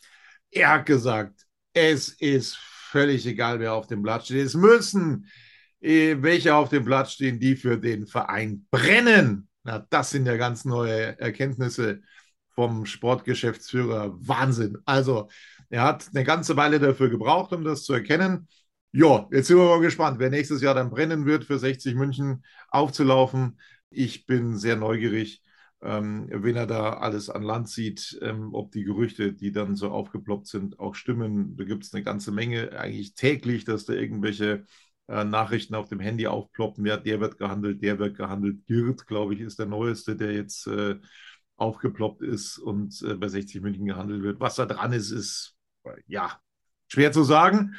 Er 0.51 0.73
hat 0.73 0.87
gesagt, 0.87 1.45
es 1.75 2.09
ist 2.09 2.59
völlig 2.91 3.27
egal, 3.27 3.61
wer 3.61 3.75
auf 3.75 3.87
dem 3.87 4.03
Blatt 4.03 4.25
steht. 4.25 4.47
Es 4.47 4.55
müssen 4.55 5.27
äh, 5.81 6.17
welche 6.21 6.55
auf 6.55 6.69
dem 6.69 6.85
Blatt 6.85 7.11
stehen, 7.11 7.39
die 7.41 7.57
für 7.57 7.79
den 7.79 8.07
Verein 8.07 8.67
brennen. 8.71 9.49
Na, 9.65 9.87
das 9.91 10.11
sind 10.11 10.27
ja 10.27 10.37
ganz 10.37 10.65
neue 10.65 11.19
Erkenntnisse 11.21 12.01
vom 12.51 12.87
Sportgeschäftsführer. 12.87 14.15
Wahnsinn. 14.21 14.79
Also, 14.85 15.29
Er 15.71 15.83
hat 15.83 16.09
eine 16.15 16.25
ganze 16.25 16.57
Weile 16.57 16.79
dafür 16.81 17.11
gebraucht, 17.11 17.53
um 17.53 17.63
das 17.63 17.85
zu 17.85 17.93
erkennen. 17.93 18.49
Ja, 18.93 19.29
jetzt 19.31 19.49
sind 19.49 19.59
wir 19.59 19.67
mal 19.67 19.81
gespannt, 19.81 20.19
wer 20.19 20.31
nächstes 20.31 20.63
Jahr 20.63 20.75
dann 20.75 20.89
brennen 20.91 21.27
wird, 21.27 21.45
für 21.45 21.59
60 21.59 21.95
München 21.95 22.43
aufzulaufen. 22.71 23.61
Ich 23.91 24.25
bin 24.27 24.57
sehr 24.57 24.77
neugierig, 24.77 25.43
ähm, 25.81 26.29
wenn 26.31 26.57
er 26.57 26.67
da 26.67 26.95
alles 26.95 27.31
an 27.31 27.43
Land 27.43 27.69
sieht, 27.69 28.19
ähm, 28.23 28.53
ob 28.53 28.73
die 28.73 28.85
Gerüchte, 28.85 29.33
die 29.33 29.53
dann 29.53 29.77
so 29.77 29.91
aufgeploppt 29.91 30.49
sind, 30.49 30.81
auch 30.81 30.95
stimmen. 30.95 31.57
Da 31.57 31.65
gibt 31.65 31.85
es 31.85 31.95
eine 31.95 32.03
ganze 32.03 32.33
Menge, 32.33 32.79
eigentlich 32.79 33.15
täglich, 33.15 33.65
dass 33.65 33.85
da 33.85 33.93
irgendwelche 33.93 34.65
äh, 35.07 35.25
Nachrichten 35.25 35.75
auf 35.75 35.89
dem 35.89 36.01
Handy 36.01 36.27
aufploppen. 36.27 36.85
Ja, 36.85 36.97
der 36.97 37.21
wird 37.21 37.39
gehandelt, 37.39 37.83
der 37.83 37.99
wird 37.99 38.17
gehandelt. 38.17 38.67
Girt, 38.67 39.07
glaube 39.07 39.35
ich, 39.35 39.41
ist 39.41 39.59
der 39.59 39.67
neueste, 39.67 40.17
der 40.17 40.33
jetzt 40.33 40.67
äh, 40.67 40.97
aufgeploppt 41.57 42.23
ist 42.23 42.59
und 42.59 43.01
äh, 43.03 43.15
bei 43.15 43.29
60 43.29 43.61
München 43.63 43.87
gehandelt 43.87 44.23
wird. 44.23 44.41
Was 44.41 44.57
da 44.57 44.67
dran 44.67 44.93
ist, 44.93 45.11
ist 45.11 45.57
ja 46.07 46.41
schwer 46.89 47.13
zu 47.13 47.23
sagen. 47.23 47.75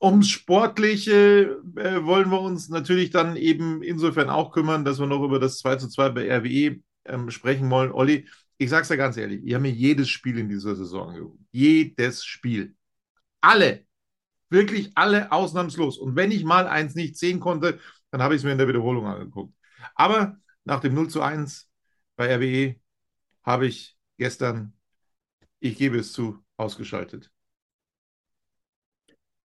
Ums 0.00 0.28
Sportliche 0.28 1.62
äh, 1.76 2.04
wollen 2.04 2.30
wir 2.30 2.40
uns 2.40 2.68
natürlich 2.68 3.10
dann 3.10 3.36
eben 3.36 3.82
insofern 3.82 4.28
auch 4.28 4.52
kümmern, 4.52 4.84
dass 4.84 4.98
wir 4.98 5.06
noch 5.06 5.22
über 5.22 5.38
das 5.38 5.58
2 5.58 5.76
zu 5.76 5.88
2 5.88 6.10
bei 6.10 6.36
RWE 6.36 6.80
ähm, 7.04 7.30
sprechen 7.30 7.70
wollen. 7.70 7.92
Olli, 7.92 8.28
ich 8.58 8.70
sage 8.70 8.82
es 8.82 8.88
ja 8.88 8.96
ganz 8.96 9.16
ehrlich, 9.16 9.42
ich 9.44 9.54
habe 9.54 9.62
mir 9.62 9.72
jedes 9.72 10.08
Spiel 10.08 10.38
in 10.38 10.48
dieser 10.48 10.76
Saison 10.76 11.08
angeguckt. 11.08 11.40
Jedes 11.52 12.24
Spiel. 12.24 12.74
Alle. 13.40 13.84
Wirklich 14.50 14.92
alle 14.94 15.32
ausnahmslos. 15.32 15.98
Und 15.98 16.16
wenn 16.16 16.30
ich 16.30 16.44
mal 16.44 16.66
eins 16.66 16.94
nicht 16.94 17.16
sehen 17.16 17.40
konnte, 17.40 17.80
dann 18.10 18.22
habe 18.22 18.34
ich 18.34 18.40
es 18.40 18.44
mir 18.44 18.52
in 18.52 18.58
der 18.58 18.68
Wiederholung 18.68 19.06
angeguckt. 19.06 19.54
Aber 19.94 20.36
nach 20.64 20.80
dem 20.80 20.94
0 20.94 21.08
zu 21.08 21.20
1 21.20 21.68
bei 22.16 22.34
RWE 22.34 22.76
habe 23.42 23.66
ich 23.66 23.96
gestern, 24.16 24.72
ich 25.60 25.76
gebe 25.76 25.98
es 25.98 26.12
zu, 26.12 26.38
ausgeschaltet. 26.56 27.30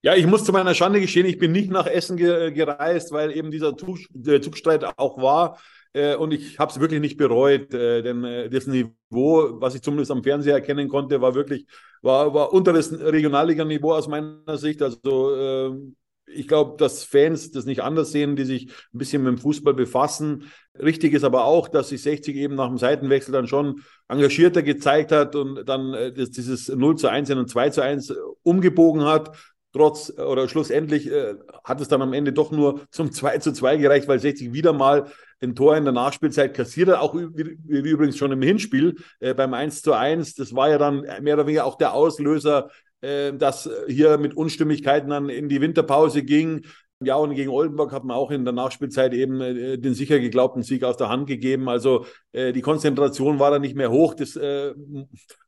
Ja, 0.01 0.15
ich 0.15 0.25
muss 0.25 0.45
zu 0.45 0.53
meiner 0.53 0.75
Schande 0.75 1.01
gestehen, 1.01 1.25
ich 1.25 1.39
bin 1.39 1.51
nicht 1.51 1.69
nach 1.69 1.85
Essen 1.85 2.15
ge 2.15 2.51
gereist, 2.51 3.11
weil 3.11 3.35
eben 3.35 3.51
dieser 3.51 3.75
Zug 3.75 3.97
Zugstreit 4.41 4.85
auch 4.97 5.17
war. 5.17 5.59
Äh, 5.93 6.15
und 6.15 6.33
ich 6.33 6.59
habe 6.59 6.71
es 6.71 6.79
wirklich 6.79 7.01
nicht 7.01 7.17
bereut, 7.17 7.73
äh, 7.73 8.01
denn 8.03 8.23
äh, 8.23 8.49
das 8.49 8.67
Niveau, 8.67 9.59
was 9.59 9.75
ich 9.75 9.81
zumindest 9.81 10.11
am 10.11 10.23
Fernseher 10.23 10.55
erkennen 10.55 10.87
konnte, 10.87 11.21
war 11.21 11.33
wirklich, 11.35 11.65
war, 12.01 12.33
war 12.33 12.53
unter 12.53 12.73
das 12.73 12.91
Regionalliga-Niveau 12.91 13.93
aus 13.93 14.07
meiner 14.07 14.57
Sicht. 14.57 14.81
Also 14.81 15.35
ähm, 15.35 15.95
ich 16.31 16.47
glaube, 16.47 16.77
dass 16.77 17.03
Fans 17.03 17.51
das 17.51 17.65
nicht 17.65 17.81
anders 17.81 18.11
sehen, 18.11 18.35
die 18.35 18.45
sich 18.45 18.69
ein 18.93 18.97
bisschen 18.99 19.23
mit 19.23 19.33
dem 19.33 19.37
Fußball 19.39 19.73
befassen. 19.73 20.45
Richtig 20.77 21.13
ist 21.13 21.23
aber 21.23 21.45
auch, 21.45 21.67
dass 21.67 21.89
sich 21.89 22.01
60 22.01 22.35
eben 22.35 22.55
nach 22.55 22.67
dem 22.67 22.77
Seitenwechsel 22.77 23.31
dann 23.31 23.47
schon 23.47 23.81
engagierter 24.07 24.61
gezeigt 24.61 25.11
hat 25.11 25.35
und 25.35 25.67
dann 25.67 25.93
äh, 25.93 26.13
dieses 26.13 26.69
0 26.69 26.97
zu 26.97 27.07
1 27.07 27.31
und 27.31 27.49
2 27.49 27.69
zu 27.71 27.81
1 27.81 28.13
umgebogen 28.43 29.05
hat. 29.05 29.35
Trotz 29.71 30.11
oder 30.17 30.47
schlussendlich 30.47 31.11
äh, 31.11 31.35
hat 31.63 31.79
es 31.79 31.87
dann 31.87 32.01
am 32.01 32.13
Ende 32.13 32.33
doch 32.33 32.51
nur 32.51 32.81
zum 32.91 33.11
2 33.11 33.37
zu 33.39 33.51
2 33.53 33.77
gereicht, 33.77 34.07
weil 34.07 34.19
60 34.19 34.51
wieder 34.51 34.73
mal 34.73 35.11
ein 35.41 35.55
Tor 35.55 35.77
in 35.77 35.83
der 35.85 35.93
Nachspielzeit 35.93 36.53
kassiert 36.53 36.89
hat, 36.89 36.99
auch 36.99 37.15
wie, 37.15 37.57
wie 37.63 37.89
übrigens 37.89 38.17
schon 38.17 38.31
im 38.31 38.41
Hinspiel 38.41 38.97
äh, 39.19 39.33
beim 39.33 39.53
1 39.53 39.81
zu 39.81 39.93
1. 39.93 40.35
Das 40.35 40.53
war 40.53 40.69
ja 40.69 40.77
dann 40.77 41.05
mehr 41.21 41.35
oder 41.35 41.47
weniger 41.47 41.65
auch 41.65 41.77
der 41.77 41.93
Auslöser 41.93 42.69
äh, 43.01 43.33
das 43.33 43.69
hier 43.87 44.17
mit 44.17 44.35
Unstimmigkeiten 44.35 45.09
dann 45.09 45.29
in 45.29 45.49
die 45.49 45.61
Winterpause 45.61 46.23
ging. 46.23 46.65
Ja, 47.01 47.15
und 47.15 47.33
gegen 47.33 47.49
Oldenburg 47.49 47.93
hat 47.93 48.03
man 48.03 48.17
auch 48.17 48.29
in 48.29 48.43
der 48.43 48.53
Nachspielzeit 48.53 49.13
eben 49.13 49.39
äh, 49.39 49.77
den 49.77 49.93
sicher 49.93 50.19
geglaubten 50.19 50.63
Sieg 50.63 50.83
aus 50.83 50.97
der 50.97 51.07
Hand 51.07 51.27
gegeben. 51.27 51.69
Also 51.69 52.05
äh, 52.33 52.51
die 52.51 52.61
Konzentration 52.61 53.39
war 53.39 53.51
da 53.51 53.59
nicht 53.59 53.75
mehr 53.75 53.89
hoch. 53.89 54.15
Das 54.15 54.35
äh, 54.35 54.73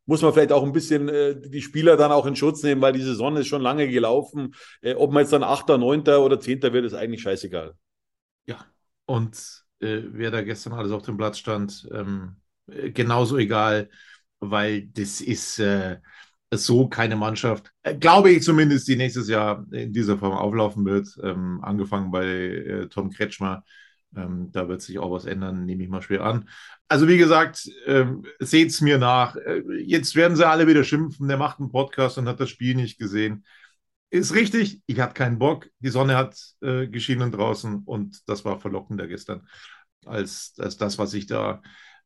muss 0.05 0.21
man 0.21 0.31
vielleicht 0.31 0.53
auch 0.53 0.63
ein 0.63 0.71
bisschen 0.71 1.09
äh, 1.09 1.35
die 1.37 1.61
Spieler 1.61 1.97
dann 1.97 2.13
auch 2.13 2.25
in 2.25 2.37
Schutz 2.37 2.63
nehmen, 2.63 2.81
weil 2.81 2.93
die 2.93 3.01
Saison 3.01 3.35
ist 3.35 3.47
schon 3.47 3.61
lange 3.61 3.89
gelaufen. 3.89 4.53
Äh, 4.81 4.93
ob 4.93 5.11
man 5.11 5.23
jetzt 5.23 5.33
dann 5.33 5.43
Achter, 5.43 5.77
Neunter 5.77 6.23
oder 6.23 6.39
Zehnter 6.39 6.71
wird, 6.71 6.85
ist 6.85 6.93
eigentlich 6.93 7.21
scheißegal. 7.21 7.73
Ja, 8.45 8.65
und 9.05 9.60
äh, 9.81 10.03
wer 10.11 10.31
da 10.31 10.41
gestern 10.41 10.73
alles 10.73 10.91
auf 10.91 11.03
dem 11.03 11.17
Platz 11.17 11.37
stand, 11.39 11.87
ähm, 11.93 12.37
genauso 12.93 13.37
egal, 13.37 13.89
weil 14.39 14.87
das 14.87 15.21
ist 15.21 15.61
so 16.53 16.87
keine 16.87 17.15
Mannschaft, 17.15 17.71
äh, 17.83 17.95
glaube 17.95 18.31
ich 18.31 18.43
zumindest, 18.43 18.87
die 18.87 18.97
nächstes 18.97 19.29
Jahr 19.29 19.65
in 19.71 19.93
dieser 19.93 20.17
Form 20.17 20.33
auflaufen 20.33 20.85
wird. 20.85 21.07
Ähm, 21.23 21.59
angefangen 21.63 22.11
bei 22.11 22.25
äh, 22.25 22.87
Tom 22.89 23.09
Kretschmer. 23.09 23.63
Ähm, 24.15 24.49
da 24.51 24.67
wird 24.67 24.81
sich 24.81 24.99
auch 24.99 25.11
was 25.11 25.25
ändern, 25.25 25.65
nehme 25.65 25.83
ich 25.83 25.89
mal 25.89 26.01
schwer 26.01 26.23
an. 26.23 26.49
Also 26.89 27.07
wie 27.07 27.17
gesagt, 27.17 27.69
ähm, 27.85 28.25
seht 28.39 28.69
es 28.69 28.81
mir 28.81 28.97
nach. 28.97 29.37
Äh, 29.37 29.63
jetzt 29.85 30.15
werden 30.15 30.35
sie 30.35 30.47
alle 30.47 30.67
wieder 30.67 30.83
schimpfen, 30.83 31.29
der 31.29 31.37
macht 31.37 31.59
einen 31.59 31.71
Podcast 31.71 32.17
und 32.17 32.27
hat 32.27 32.39
das 32.41 32.49
Spiel 32.49 32.75
nicht 32.75 32.99
gesehen. 32.99 33.45
Ist 34.11 34.35
richtig, 34.35 34.81
ich 34.87 34.99
hatte 34.99 35.13
keinen 35.13 35.39
Bock. 35.39 35.69
Die 35.79 35.89
Sonne 35.89 36.17
hat 36.17 36.37
äh, 36.61 36.87
geschienen 36.87 37.31
draußen 37.31 37.83
und 37.85 38.19
das 38.27 38.43
war 38.43 38.59
verlockender 38.59 39.07
gestern 39.07 39.47
als, 40.05 40.53
als 40.57 40.77
das, 40.77 40.97
was 40.97 41.13
ich 41.13 41.27
da 41.27 41.61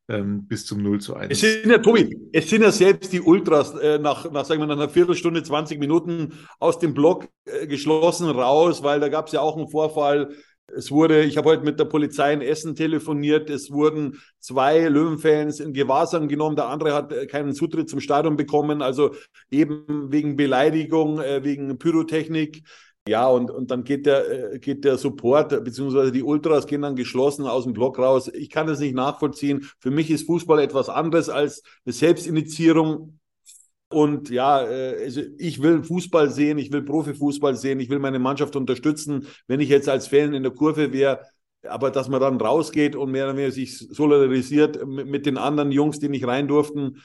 ähm, 0.07 0.47
bis 0.47 0.67
zum 0.67 0.83
0 0.83 1.01
zu 1.01 1.15
1. 1.15 1.31
Es 1.31 1.39
sind 1.41 1.71
ja, 1.71 1.79
Tobi, 1.79 2.15
es 2.31 2.47
sind 2.47 2.61
ja 2.61 2.71
selbst 2.71 3.11
die 3.11 3.21
Ultras 3.21 3.73
äh, 3.73 3.97
nach, 3.97 4.29
nach, 4.31 4.45
sagen 4.45 4.61
wir, 4.61 4.67
nach 4.67 4.75
einer 4.75 4.89
Viertelstunde, 4.89 5.41
20 5.41 5.79
Minuten 5.79 6.47
aus 6.59 6.77
dem 6.77 6.93
Block 6.93 7.27
äh, 7.45 7.65
geschlossen 7.65 8.29
raus, 8.29 8.83
weil 8.83 8.99
da 8.99 9.09
gab 9.09 9.25
es 9.25 9.33
ja 9.33 9.41
auch 9.41 9.57
einen 9.57 9.69
Vorfall. 9.69 10.35
Es 10.73 10.91
wurde, 10.91 11.23
ich 11.23 11.37
habe 11.37 11.49
heute 11.49 11.63
mit 11.63 11.79
der 11.79 11.85
Polizei 11.85 12.33
in 12.33 12.41
Essen 12.41 12.75
telefoniert, 12.75 13.49
es 13.49 13.71
wurden 13.71 14.19
zwei 14.39 14.87
Löwenfans 14.87 15.59
in 15.59 15.73
Gewahrsam 15.73 16.27
genommen, 16.27 16.55
der 16.55 16.67
andere 16.67 16.93
hat 16.93 17.11
äh, 17.11 17.27
keinen 17.27 17.53
Zutritt 17.53 17.89
zum 17.89 17.99
Stadion 17.99 18.35
bekommen, 18.35 18.81
also 18.81 19.13
eben 19.51 20.11
wegen 20.11 20.35
Beleidigung, 20.35 21.19
äh, 21.19 21.43
wegen 21.43 21.77
Pyrotechnik. 21.77 22.63
Ja, 23.07 23.27
und, 23.27 23.51
und 23.51 23.69
dann 23.69 23.83
geht 23.83 24.07
der, 24.07 24.53
äh, 24.53 24.59
geht 24.59 24.83
der 24.83 24.97
Support, 24.97 25.63
beziehungsweise 25.63 26.11
die 26.11 26.23
Ultras 26.23 26.65
gehen 26.65 26.81
dann 26.81 26.95
geschlossen 26.95 27.45
aus 27.45 27.65
dem 27.65 27.73
Block 27.73 27.99
raus. 27.99 28.27
Ich 28.33 28.49
kann 28.49 28.65
das 28.65 28.79
nicht 28.79 28.95
nachvollziehen. 28.95 29.69
Für 29.79 29.91
mich 29.91 30.09
ist 30.09 30.25
Fußball 30.25 30.59
etwas 30.59 30.89
anderes 30.89 31.29
als 31.29 31.61
eine 31.85 31.93
Selbstinitiierung. 31.93 33.19
Und 33.89 34.29
ja, 34.29 34.61
äh, 34.67 35.03
also 35.03 35.21
ich 35.37 35.61
will 35.61 35.83
Fußball 35.83 36.29
sehen, 36.29 36.57
ich 36.57 36.71
will 36.71 36.81
Profifußball 36.83 37.55
sehen, 37.55 37.79
ich 37.79 37.89
will 37.89 37.99
meine 37.99 38.19
Mannschaft 38.19 38.55
unterstützen. 38.55 39.27
Wenn 39.47 39.59
ich 39.59 39.69
jetzt 39.69 39.89
als 39.89 40.07
Fan 40.07 40.33
in 40.33 40.43
der 40.43 40.51
Kurve 40.51 40.91
wäre, 40.91 41.21
aber 41.67 41.91
dass 41.91 42.09
man 42.09 42.21
dann 42.21 42.39
rausgeht 42.39 42.95
und 42.95 43.11
mehr 43.11 43.25
oder 43.25 43.37
weniger 43.37 43.51
sich 43.51 43.77
solidarisiert 43.77 44.85
mit, 44.85 45.25
den 45.25 45.37
anderen 45.37 45.71
Jungs, 45.71 45.99
die 45.99 46.09
nicht 46.09 46.27
rein 46.27 46.47
durften, 46.47 47.01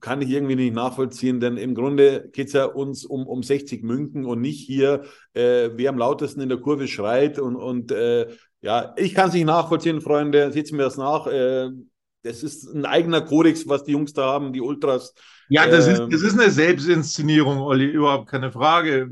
kann 0.00 0.20
ich 0.20 0.30
irgendwie 0.30 0.56
nicht 0.56 0.74
nachvollziehen, 0.74 1.38
denn 1.38 1.56
im 1.56 1.74
Grunde 1.74 2.28
geht 2.32 2.48
es 2.48 2.54
ja 2.54 2.64
uns 2.64 3.04
um, 3.04 3.26
um 3.26 3.42
60 3.42 3.84
Münken 3.84 4.24
und 4.24 4.40
nicht 4.40 4.60
hier, 4.66 5.04
äh, 5.32 5.70
wer 5.74 5.90
am 5.90 5.98
lautesten 5.98 6.40
in 6.40 6.48
der 6.48 6.58
Kurve 6.58 6.88
schreit. 6.88 7.38
Und, 7.38 7.54
und 7.54 7.92
äh, 7.92 8.28
ja, 8.62 8.94
ich 8.96 9.14
kann 9.14 9.28
es 9.28 9.34
nicht 9.34 9.44
nachvollziehen, 9.44 10.00
Freunde, 10.00 10.50
setzen 10.50 10.76
wir 10.76 10.86
das 10.86 10.96
nach. 10.96 11.28
Äh, 11.28 11.70
das 12.22 12.42
ist 12.42 12.64
ein 12.72 12.86
eigener 12.86 13.20
Kodex, 13.20 13.66
was 13.66 13.84
die 13.84 13.92
Jungs 13.92 14.12
da 14.12 14.26
haben, 14.26 14.52
die 14.52 14.60
Ultras. 14.60 15.14
Ja, 15.48 15.66
das, 15.66 15.86
ist, 15.86 15.98
ähm, 15.98 16.10
das 16.10 16.22
ist 16.22 16.38
eine 16.38 16.50
Selbstinszenierung, 16.50 17.58
Olli, 17.58 17.86
überhaupt 17.86 18.28
keine 18.28 18.52
Frage. 18.52 19.08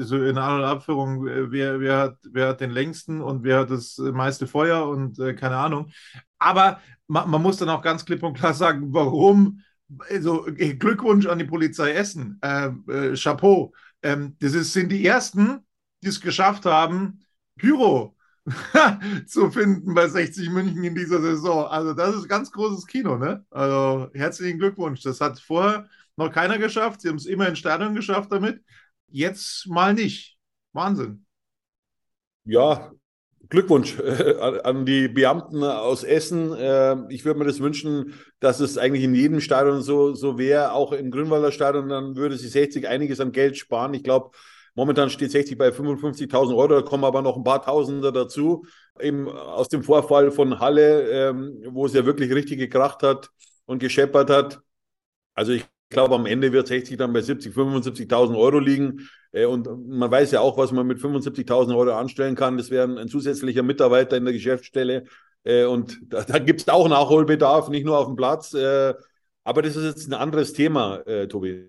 So 0.00 0.22
in 0.22 0.36
An- 0.36 0.58
und 0.58 0.64
Abführung, 0.64 1.24
wer, 1.24 1.80
wer, 1.80 1.98
hat, 1.98 2.16
wer 2.30 2.48
hat 2.48 2.60
den 2.60 2.70
längsten 2.70 3.20
und 3.20 3.44
wer 3.44 3.60
hat 3.60 3.70
das 3.70 3.96
meiste 3.98 4.46
Feuer 4.46 4.88
und 4.88 5.18
äh, 5.18 5.34
keine 5.34 5.56
Ahnung. 5.56 5.90
Aber 6.38 6.80
man, 7.06 7.30
man 7.30 7.40
muss 7.42 7.56
dann 7.56 7.68
auch 7.68 7.82
ganz 7.82 8.04
klipp 8.04 8.22
und 8.22 8.36
klar 8.36 8.54
sagen, 8.54 8.92
warum 8.92 9.60
also 10.08 10.46
Glückwunsch 10.78 11.26
an 11.26 11.38
die 11.38 11.44
Polizei 11.44 11.92
Essen. 11.92 12.38
Äh, 12.42 12.68
äh, 12.88 13.16
Chapeau. 13.16 13.72
Ähm, 14.02 14.36
das 14.40 14.54
ist, 14.54 14.72
sind 14.72 14.90
die 14.90 15.04
ersten, 15.04 15.66
die 16.02 16.08
es 16.08 16.20
geschafft 16.20 16.64
haben, 16.64 17.20
Pyro 17.56 18.16
zu 19.26 19.50
finden 19.50 19.94
bei 19.94 20.08
60 20.08 20.50
München 20.50 20.82
in 20.84 20.94
dieser 20.94 21.20
Saison. 21.20 21.66
Also, 21.66 21.94
das 21.94 22.14
ist 22.16 22.28
ganz 22.28 22.50
großes 22.50 22.86
Kino, 22.86 23.16
ne? 23.16 23.44
Also, 23.50 24.10
herzlichen 24.14 24.58
Glückwunsch. 24.58 25.02
Das 25.02 25.20
hat 25.20 25.40
vorher 25.40 25.88
noch 26.16 26.32
keiner 26.32 26.58
geschafft. 26.58 27.00
Sie 27.00 27.08
haben 27.08 27.16
es 27.16 27.26
immer 27.26 27.48
in 27.48 27.56
Stadion 27.56 27.94
geschafft 27.94 28.32
damit. 28.32 28.62
Jetzt 29.08 29.66
mal 29.66 29.94
nicht. 29.94 30.38
Wahnsinn. 30.72 31.24
Ja, 32.44 32.92
Glückwunsch 33.50 33.98
äh, 33.98 34.60
an 34.62 34.86
die 34.86 35.08
Beamten 35.08 35.62
aus 35.64 36.04
Essen. 36.04 36.52
Äh, 36.52 36.96
ich 37.08 37.24
würde 37.24 37.38
mir 37.40 37.46
das 37.46 37.60
wünschen, 37.60 38.14
dass 38.38 38.60
es 38.60 38.78
eigentlich 38.78 39.02
in 39.02 39.14
jedem 39.14 39.40
Stadion 39.40 39.82
so, 39.82 40.14
so 40.14 40.38
wäre, 40.38 40.72
auch 40.72 40.92
im 40.92 41.10
Grünwalder 41.10 41.50
Stadion, 41.50 41.88
dann 41.88 42.16
würde 42.16 42.36
sich 42.36 42.52
60 42.52 42.86
einiges 42.86 43.18
an 43.20 43.32
Geld 43.32 43.58
sparen. 43.58 43.92
Ich 43.92 44.04
glaube, 44.04 44.30
momentan 44.80 45.10
steht 45.10 45.30
60 45.30 45.58
bei 45.58 45.72
55.000 45.72 46.56
Euro, 46.56 46.68
da 46.68 46.80
kommen 46.80 47.04
aber 47.04 47.20
noch 47.20 47.36
ein 47.36 47.44
paar 47.44 47.62
Tausender 47.62 48.12
dazu. 48.12 48.64
Eben 48.98 49.28
aus 49.28 49.68
dem 49.68 49.82
Vorfall 49.82 50.30
von 50.30 50.58
Halle, 50.58 51.28
ähm, 51.28 51.62
wo 51.68 51.84
es 51.84 51.92
ja 51.92 52.06
wirklich 52.06 52.32
richtig 52.32 52.58
gekracht 52.58 53.02
hat 53.02 53.30
und 53.66 53.78
gescheppert 53.78 54.30
hat. 54.30 54.60
Also 55.34 55.52
ich 55.52 55.66
glaube, 55.90 56.14
am 56.14 56.24
Ende 56.24 56.52
wird 56.52 56.68
60 56.68 56.96
dann 56.96 57.12
bei 57.12 57.20
70, 57.20 57.54
75.000 57.54 58.38
Euro 58.38 58.58
liegen. 58.58 59.06
Äh, 59.32 59.44
und 59.44 59.68
man 59.86 60.10
weiß 60.10 60.30
ja 60.30 60.40
auch, 60.40 60.56
was 60.56 60.72
man 60.72 60.86
mit 60.86 60.98
75.000 60.98 61.76
Euro 61.76 61.92
anstellen 61.92 62.34
kann. 62.34 62.56
Das 62.56 62.70
wäre 62.70 62.88
ein 62.88 63.08
zusätzlicher 63.08 63.62
Mitarbeiter 63.62 64.16
in 64.16 64.24
der 64.24 64.32
Geschäftsstelle. 64.32 65.04
Äh, 65.44 65.64
und 65.64 66.00
da, 66.04 66.22
da 66.22 66.38
gibt 66.38 66.62
es 66.62 66.68
auch 66.68 66.88
Nachholbedarf, 66.88 67.68
nicht 67.68 67.84
nur 67.84 67.98
auf 67.98 68.06
dem 68.06 68.16
Platz. 68.16 68.54
Äh, 68.54 68.94
aber 69.44 69.60
das 69.60 69.76
ist 69.76 69.84
jetzt 69.84 70.08
ein 70.08 70.14
anderes 70.14 70.54
Thema, 70.54 71.02
Tobi. 71.28 71.68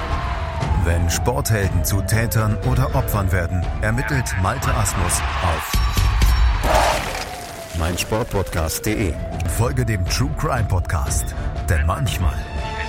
Wenn 0.83 1.09
Sporthelden 1.09 1.85
zu 1.85 2.01
Tätern 2.01 2.57
oder 2.69 2.95
Opfern 2.95 3.31
werden, 3.31 3.61
ermittelt 3.81 4.25
Malte 4.41 4.73
Asmus 4.73 5.21
auf 5.43 5.71
meinsportpodcast.de. 7.77 9.13
Folge 9.57 9.85
dem 9.85 10.03
True 10.05 10.33
Crime 10.39 10.67
Podcast, 10.67 11.35
denn 11.69 11.85
manchmal 11.85 12.37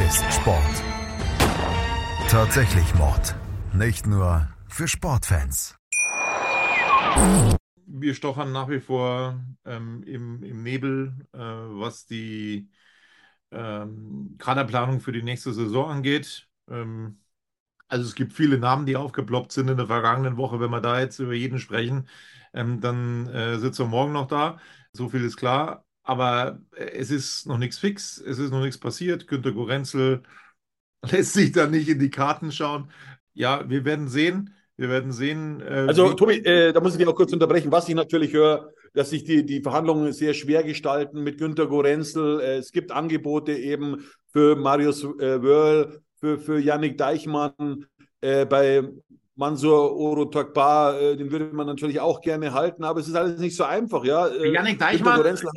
ist 0.07 0.25
Sport 0.33 0.83
tatsächlich 2.33 2.95
Mord. 2.95 3.35
Nicht 3.75 4.07
nur 4.07 4.49
für 4.67 4.89
Sportfans. 4.89 5.77
Wir 7.87 8.15
stochern 8.15 8.53
nach 8.53 8.71
wie 8.71 8.81
vor 8.81 9.39
ähm, 9.67 10.03
im, 10.05 10.43
im 10.43 10.63
Nebel, 10.63 11.27
äh, 11.35 11.39
was 11.39 12.07
die 12.07 12.71
ähm, 13.51 14.37
Kaderplanung 14.39 15.01
für 15.01 15.13
die 15.13 15.23
nächste 15.23 15.53
Saison 15.53 15.91
angeht. 15.91 16.49
Ähm, 16.71 17.19
also 17.93 18.07
es 18.07 18.15
gibt 18.15 18.33
viele 18.33 18.57
Namen, 18.57 18.87
die 18.87 18.97
aufgeploppt 18.97 19.53
sind 19.53 19.69
in 19.69 19.77
der 19.77 19.87
vergangenen 19.87 20.39
Woche. 20.39 20.59
Wenn 20.61 20.71
wir 20.71 20.81
da 20.81 20.99
jetzt 20.99 21.19
über 21.19 21.35
jeden 21.35 21.59
sprechen, 21.59 22.09
ähm, 22.55 22.81
dann 22.81 23.27
äh, 23.29 23.59
sitzt 23.59 23.81
er 23.81 23.87
morgen 23.87 24.13
noch 24.13 24.29
da. 24.29 24.59
So 24.95 25.11
viel 25.11 25.23
ist 25.25 25.37
klar. 25.37 25.85
Aber 26.03 26.59
äh, 26.75 26.85
es 26.85 27.11
ist 27.11 27.47
noch 27.47 27.59
nichts 27.59 27.79
fix, 27.79 28.17
es 28.17 28.39
ist 28.39 28.51
noch 28.51 28.63
nichts 28.63 28.79
passiert. 28.79 29.29
Günter 29.29 29.53
Gorenzel 29.53 30.23
lässt 31.11 31.35
sich 31.35 31.53
da 31.53 31.67
nicht 31.67 31.87
in 31.89 31.99
die 31.99 32.09
Karten 32.09 32.51
schauen. 32.51 32.91
Ja, 33.35 33.69
wir 33.69 33.85
werden 33.85 34.09
sehen. 34.09 34.55
Wir 34.79 34.89
werden 34.89 35.13
sehen. 35.13 35.61
Äh, 35.61 35.85
Also, 35.89 36.15
Tobi, 36.15 36.39
äh, 36.39 36.73
da 36.73 36.81
muss 36.81 36.93
ich 36.93 36.99
dich 36.99 37.07
auch 37.07 37.15
kurz 37.15 37.35
unterbrechen. 37.35 37.71
Was 37.71 37.91
ich 37.91 37.95
natürlich 37.95 38.33
höre, 38.33 38.71
dass 38.95 39.11
sich 39.11 39.25
die, 39.25 39.45
die 39.45 39.61
Verhandlungen 39.61 40.15
sehr 40.15 40.33
schwer 40.33 40.63
gestalten 40.63 41.23
mit 41.23 41.37
Günter 41.37 41.67
Gorenzel. 41.67 42.41
Äh, 42.41 42.57
es 42.57 42.73
gibt 42.73 42.91
Angebote 42.91 43.53
eben 43.53 44.03
für 44.33 44.57
Marius 44.57 45.05
äh, 45.05 45.43
Wörl, 45.43 46.01
für, 46.23 46.39
für 46.39 46.61
Yannick 46.61 46.97
Deichmann, 46.97 47.87
äh, 48.21 48.47
bei 48.47 48.89
Mansur 49.35 49.97
Oro 49.97 50.27
Tokbar, 50.27 51.01
äh, 51.01 51.17
den 51.17 51.31
würde 51.31 51.51
man 51.53 51.67
natürlich 51.67 52.01
auch 52.01 52.21
gerne 52.21 52.53
halten, 52.53 52.85
aber 52.85 53.01
es 53.01 53.09
ist 53.09 53.15
alles 53.15 53.41
nicht 53.41 53.57
so 53.57 53.65
einfach, 53.65 54.05
ja. 54.05 54.29
Äh, 54.29 54.53
Günter 54.53 54.75
Deichmann, 54.75 55.17
Gorenzel 55.17 55.49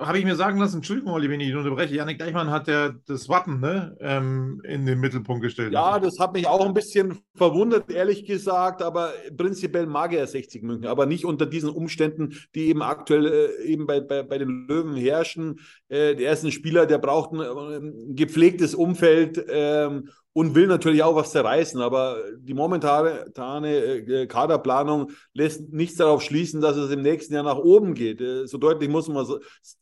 habe 0.00 0.18
ich 0.18 0.24
mir 0.24 0.36
sagen 0.36 0.58
lassen, 0.58 0.76
Entschuldigung, 0.76 1.12
Olli, 1.12 1.28
wenn 1.28 1.40
ich 1.40 1.48
ihn 1.48 1.56
unterbreche. 1.56 1.94
Yannick 1.94 2.18
Deichmann 2.18 2.50
hat 2.50 2.68
ja 2.68 2.92
das 3.06 3.28
Wappen 3.28 3.60
ne, 3.60 3.96
ähm, 4.00 4.60
in 4.64 4.86
den 4.86 5.00
Mittelpunkt 5.00 5.42
gestellt. 5.42 5.72
Ja, 5.72 5.98
das 5.98 6.18
hat 6.18 6.34
mich 6.34 6.46
auch 6.46 6.64
ein 6.64 6.74
bisschen 6.74 7.18
verwundert, 7.34 7.90
ehrlich 7.90 8.26
gesagt, 8.26 8.82
aber 8.82 9.12
prinzipiell 9.36 9.86
mag 9.86 10.12
er 10.12 10.26
60 10.26 10.62
München, 10.62 10.86
aber 10.86 11.06
nicht 11.06 11.24
unter 11.24 11.46
diesen 11.46 11.70
Umständen, 11.70 12.36
die 12.54 12.68
eben 12.68 12.82
aktuell 12.82 13.26
äh, 13.26 13.64
eben 13.64 13.86
bei, 13.86 14.00
bei, 14.00 14.22
bei 14.22 14.38
den 14.38 14.66
Löwen 14.68 14.94
herrschen. 14.94 15.60
Äh, 15.88 16.14
der 16.14 16.32
ist 16.32 16.44
ein 16.44 16.52
Spieler, 16.52 16.86
der 16.86 16.98
braucht 16.98 17.32
ein, 17.32 17.40
äh, 17.40 17.76
ein 17.76 18.14
gepflegtes 18.14 18.74
Umfeld 18.74 19.44
ähm, 19.48 20.10
und 20.36 20.54
will 20.54 20.66
natürlich 20.66 21.02
auch 21.02 21.14
was 21.14 21.32
zerreißen, 21.32 21.80
aber 21.80 22.22
die 22.36 22.52
momentane 22.52 23.24
äh, 23.24 24.26
Kaderplanung 24.26 25.12
lässt 25.32 25.72
nichts 25.72 25.96
darauf 25.96 26.20
schließen, 26.20 26.60
dass 26.60 26.76
es 26.76 26.90
im 26.90 27.00
nächsten 27.00 27.32
Jahr 27.32 27.42
nach 27.42 27.56
oben 27.56 27.94
geht. 27.94 28.20
Äh, 28.20 28.46
so 28.46 28.58
deutlich 28.58 28.90
muss 28.90 29.08
man 29.08 29.26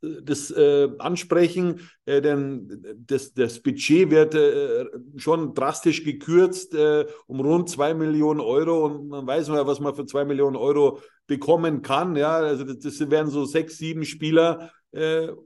das 0.00 0.52
äh, 0.52 0.90
ansprechen, 1.00 1.80
denn 2.06 2.84
das, 3.04 3.34
das 3.34 3.60
Budget 3.64 4.12
wird 4.12 4.36
schon 5.16 5.54
drastisch 5.54 6.04
gekürzt 6.04 6.76
um 7.26 7.40
rund 7.40 7.70
zwei 7.70 7.94
Millionen 7.94 8.40
Euro 8.40 8.84
und 8.84 9.08
man 9.08 9.26
weiß 9.26 9.48
mal, 9.48 9.66
was 9.66 9.80
man 9.80 9.94
für 9.94 10.06
zwei 10.06 10.24
Millionen 10.24 10.56
Euro 10.56 11.00
bekommen 11.26 11.82
kann. 11.82 12.14
Ja, 12.14 12.36
also 12.36 12.62
das, 12.64 13.10
werden 13.10 13.30
so 13.30 13.46
sechs, 13.46 13.78
sieben 13.78 14.04
Spieler 14.04 14.70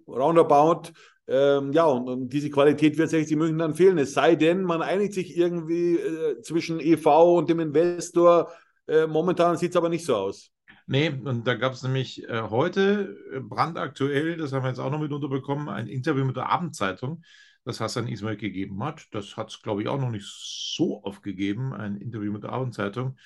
roundabout. 0.06 0.90
Ähm, 1.28 1.72
ja, 1.72 1.84
und, 1.84 2.08
und 2.08 2.32
diese 2.32 2.48
Qualität 2.48 2.96
wird 2.96 3.10
60 3.10 3.36
München 3.36 3.58
dann 3.58 3.74
fehlen. 3.74 3.98
Es 3.98 4.14
sei 4.14 4.34
denn, 4.34 4.62
man 4.62 4.80
einigt 4.80 5.12
sich 5.12 5.36
irgendwie 5.36 5.96
äh, 5.96 6.40
zwischen 6.40 6.80
EV 6.80 7.36
und 7.36 7.50
dem 7.50 7.60
Investor. 7.60 8.50
Äh, 8.86 9.06
momentan 9.06 9.56
sieht 9.58 9.70
es 9.70 9.76
aber 9.76 9.90
nicht 9.90 10.06
so 10.06 10.16
aus. 10.16 10.50
Nee, 10.86 11.10
und 11.10 11.46
da 11.46 11.54
gab 11.54 11.74
es 11.74 11.82
nämlich 11.82 12.26
äh, 12.26 12.40
heute 12.48 13.18
äh, 13.30 13.40
brandaktuell, 13.40 14.38
das 14.38 14.54
haben 14.54 14.62
wir 14.62 14.70
jetzt 14.70 14.78
auch 14.78 14.90
noch 14.90 15.00
mit 15.00 15.12
unterbekommen, 15.12 15.68
ein 15.68 15.86
Interview 15.86 16.24
mit 16.24 16.36
der 16.36 16.48
Abendzeitung, 16.48 17.22
das 17.64 17.78
Hassan 17.78 18.08
Ismail 18.08 18.38
gegeben 18.38 18.82
hat. 18.82 19.06
Das 19.12 19.36
hat 19.36 19.50
es, 19.50 19.60
glaube 19.60 19.82
ich, 19.82 19.88
auch 19.88 20.00
noch 20.00 20.10
nicht 20.10 20.26
so 20.26 21.04
oft 21.04 21.22
gegeben, 21.22 21.74
ein 21.74 21.96
Interview 21.96 22.32
mit 22.32 22.42
der 22.42 22.52
Abendzeitung. 22.52 23.18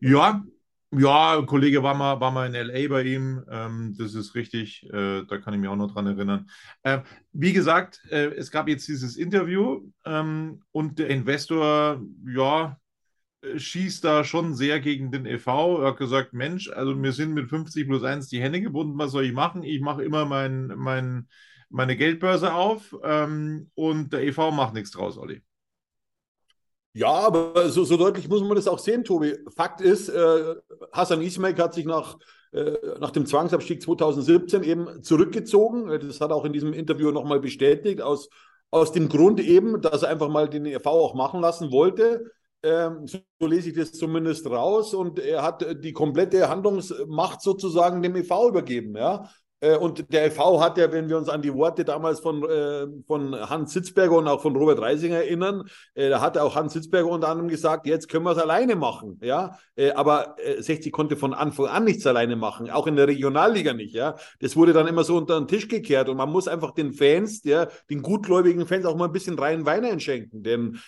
Ja, 0.00 0.44
ja, 0.92 1.38
ein 1.38 1.46
Kollege 1.46 1.82
war 1.82 1.94
mal, 1.94 2.20
war 2.20 2.30
mal 2.30 2.46
in 2.46 2.54
LA 2.54 2.88
bei 2.88 3.02
ihm, 3.02 3.44
ähm, 3.50 3.94
das 3.98 4.14
ist 4.14 4.34
richtig, 4.34 4.84
äh, 4.92 5.24
da 5.24 5.38
kann 5.38 5.52
ich 5.54 5.60
mich 5.60 5.68
auch 5.68 5.76
noch 5.76 5.92
dran 5.92 6.06
erinnern. 6.06 6.48
Äh, 6.82 7.00
wie 7.32 7.52
gesagt, 7.52 8.00
äh, 8.10 8.34
es 8.34 8.50
gab 8.50 8.68
jetzt 8.68 8.86
dieses 8.86 9.16
Interview 9.16 9.82
ähm, 10.04 10.62
und 10.72 10.98
der 10.98 11.08
Investor, 11.08 12.00
ja, 12.26 12.78
äh, 13.42 13.58
schießt 13.58 14.04
da 14.04 14.24
schon 14.24 14.54
sehr 14.54 14.80
gegen 14.80 15.10
den 15.10 15.26
e.V. 15.26 15.82
Er 15.82 15.88
hat 15.88 15.98
gesagt, 15.98 16.32
Mensch, 16.32 16.70
also 16.70 16.94
mir 16.94 17.12
sind 17.12 17.34
mit 17.34 17.48
50 17.48 17.88
plus 17.88 18.04
1 18.04 18.28
die 18.28 18.40
Hände 18.40 18.60
gebunden, 18.60 18.98
was 18.98 19.12
soll 19.12 19.24
ich 19.24 19.32
machen? 19.32 19.62
Ich 19.64 19.80
mache 19.80 20.04
immer 20.04 20.24
mein, 20.24 20.68
mein, 20.76 21.28
meine 21.68 21.96
Geldbörse 21.96 22.54
auf 22.54 22.94
ähm, 23.02 23.70
und 23.74 24.12
der 24.12 24.22
e.V. 24.22 24.52
macht 24.52 24.74
nichts 24.74 24.92
draus, 24.92 25.18
Olli. 25.18 25.42
Ja, 26.96 27.12
aber 27.12 27.68
so, 27.68 27.84
so 27.84 27.98
deutlich 27.98 28.26
muss 28.26 28.40
man 28.40 28.56
das 28.56 28.66
auch 28.66 28.78
sehen, 28.78 29.04
Tobi. 29.04 29.36
Fakt 29.54 29.82
ist, 29.82 30.08
äh, 30.08 30.54
Hassan 30.92 31.20
Ismail 31.20 31.54
hat 31.58 31.74
sich 31.74 31.84
nach, 31.84 32.16
äh, 32.52 32.72
nach 32.98 33.10
dem 33.10 33.26
Zwangsabstieg 33.26 33.82
2017 33.82 34.62
eben 34.62 35.02
zurückgezogen. 35.02 35.88
Das 35.88 36.22
hat 36.22 36.30
er 36.30 36.36
auch 36.36 36.46
in 36.46 36.54
diesem 36.54 36.72
Interview 36.72 37.10
nochmal 37.10 37.38
bestätigt, 37.38 38.00
aus, 38.00 38.30
aus 38.70 38.92
dem 38.92 39.10
Grund 39.10 39.40
eben, 39.40 39.82
dass 39.82 40.04
er 40.04 40.08
einfach 40.08 40.30
mal 40.30 40.48
den 40.48 40.64
EV 40.64 40.86
auch 40.86 41.14
machen 41.14 41.42
lassen 41.42 41.70
wollte. 41.70 42.32
Ähm, 42.62 43.06
so, 43.06 43.18
lese 43.40 43.68
ich 43.68 43.76
das 43.76 43.92
zumindest 43.92 44.46
raus. 44.46 44.94
Und 44.94 45.18
er 45.18 45.42
hat 45.42 45.84
die 45.84 45.92
komplette 45.92 46.48
Handlungsmacht 46.48 47.42
sozusagen 47.42 48.00
dem 48.00 48.16
EV 48.16 48.48
übergeben, 48.48 48.96
ja. 48.96 49.28
Äh, 49.60 49.76
Und 49.76 50.12
der 50.12 50.26
EV 50.26 50.60
hat 50.60 50.76
ja, 50.78 50.92
wenn 50.92 51.08
wir 51.08 51.16
uns 51.16 51.28
an 51.28 51.42
die 51.42 51.54
Worte 51.54 51.84
damals 51.84 52.20
von, 52.20 52.42
äh, 52.44 52.86
von 53.06 53.34
Hans 53.48 53.72
Sitzberger 53.72 54.16
und 54.16 54.28
auch 54.28 54.42
von 54.42 54.54
Robert 54.54 54.80
Reisinger 54.80 55.16
erinnern, 55.16 55.64
äh, 55.94 56.10
da 56.10 56.20
hat 56.20 56.36
auch 56.36 56.54
Hans 56.54 56.74
Sitzberger 56.74 57.08
unter 57.08 57.28
anderem 57.28 57.48
gesagt, 57.48 57.86
jetzt 57.86 58.08
können 58.08 58.24
wir 58.24 58.32
es 58.32 58.38
alleine 58.38 58.76
machen. 58.76 59.18
Ja? 59.22 59.58
Aber 59.94 60.36
äh, 60.38 60.60
60 60.62 60.92
konnte 60.92 61.16
von 61.16 61.34
Anfang 61.34 61.66
an 61.66 61.84
nichts 61.84 62.06
alleine 62.06 62.36
machen, 62.36 62.70
auch 62.70 62.86
in 62.86 62.96
der 62.96 63.08
Regionalliga 63.08 63.72
nicht. 63.72 63.94
Ja? 63.94 64.16
Das 64.40 64.56
wurde 64.56 64.72
dann 64.72 64.86
immer 64.86 65.04
so 65.04 65.16
unter 65.16 65.38
den 65.38 65.48
Tisch 65.48 65.68
gekehrt 65.68 66.08
und 66.08 66.16
man 66.16 66.30
muss 66.30 66.48
einfach 66.48 66.72
den 66.72 66.92
Fans, 66.92 67.42
ja, 67.44 67.68
den 67.90 68.02
gutgläubigen 68.02 68.66
Fans 68.66 68.84
auch 68.84 68.96
mal 68.96 69.06
ein 69.06 69.12
bisschen 69.12 69.38
reinen 69.38 69.64
Wein 69.66 69.84
einschenken. 69.84 70.42
Denn 70.42 70.78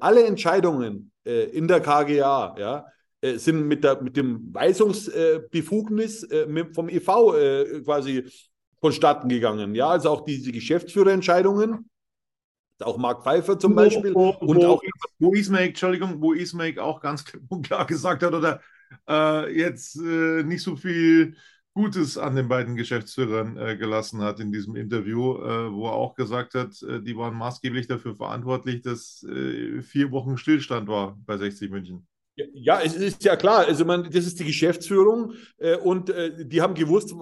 alle 0.00 0.24
Entscheidungen 0.24 1.12
in 1.24 1.68
der 1.68 1.80
KGA, 1.80 2.54
ja, 2.58 2.86
sind 3.22 3.68
mit, 3.68 3.84
der, 3.84 4.02
mit 4.02 4.16
dem 4.16 4.52
Weisungsbefugnis 4.52 6.24
äh, 6.24 6.46
mit, 6.46 6.74
vom 6.74 6.88
EV 6.88 7.34
äh, 7.34 7.80
quasi 7.82 8.24
vonstatten 8.80 9.28
gegangen. 9.28 9.74
Ja, 9.74 9.88
also 9.88 10.10
auch 10.10 10.24
diese 10.24 10.50
Geschäftsführerentscheidungen, 10.50 11.88
auch 12.80 12.98
Mark 12.98 13.22
Pfeiffer 13.22 13.58
zum 13.58 13.76
Beispiel 13.76 14.12
Wo, 14.14 14.30
und 14.30 14.56
wo, 14.56 14.66
auch 14.66 14.82
wo 15.20 15.32
Ismail, 15.34 15.68
Entschuldigung, 15.68 16.20
wo 16.20 16.32
Ismail 16.32 16.78
auch 16.80 17.00
ganz 17.00 17.24
und 17.48 17.62
klar 17.66 17.86
gesagt 17.86 18.24
hat, 18.24 18.34
oder 18.34 18.60
äh, 19.08 19.56
jetzt 19.56 19.96
äh, 19.96 20.42
nicht 20.42 20.62
so 20.62 20.76
viel 20.76 21.36
Gutes 21.74 22.18
an 22.18 22.36
den 22.36 22.48
beiden 22.48 22.76
Geschäftsführern 22.76 23.56
äh, 23.56 23.76
gelassen 23.76 24.20
hat 24.20 24.40
in 24.40 24.52
diesem 24.52 24.76
Interview, 24.76 25.36
äh, 25.36 25.72
wo 25.72 25.86
er 25.86 25.92
auch 25.92 26.14
gesagt 26.14 26.54
hat, 26.54 26.82
äh, 26.82 27.00
die 27.00 27.16
waren 27.16 27.34
maßgeblich 27.34 27.86
dafür 27.86 28.14
verantwortlich, 28.14 28.82
dass 28.82 29.22
äh, 29.22 29.80
vier 29.80 30.10
Wochen 30.10 30.36
Stillstand 30.36 30.88
war 30.88 31.16
bei 31.24 31.38
60 31.38 31.70
München. 31.70 32.06
Ja, 32.36 32.80
es 32.80 32.94
ist 32.94 33.24
ja 33.24 33.36
klar. 33.36 33.66
Also 33.66 33.84
man, 33.84 34.04
das 34.04 34.26
ist 34.26 34.38
die 34.40 34.44
Geschäftsführung 34.44 35.34
äh, 35.58 35.76
und 35.76 36.10
äh, 36.10 36.46
die 36.46 36.62
haben 36.62 36.74
gewusst, 36.74 37.14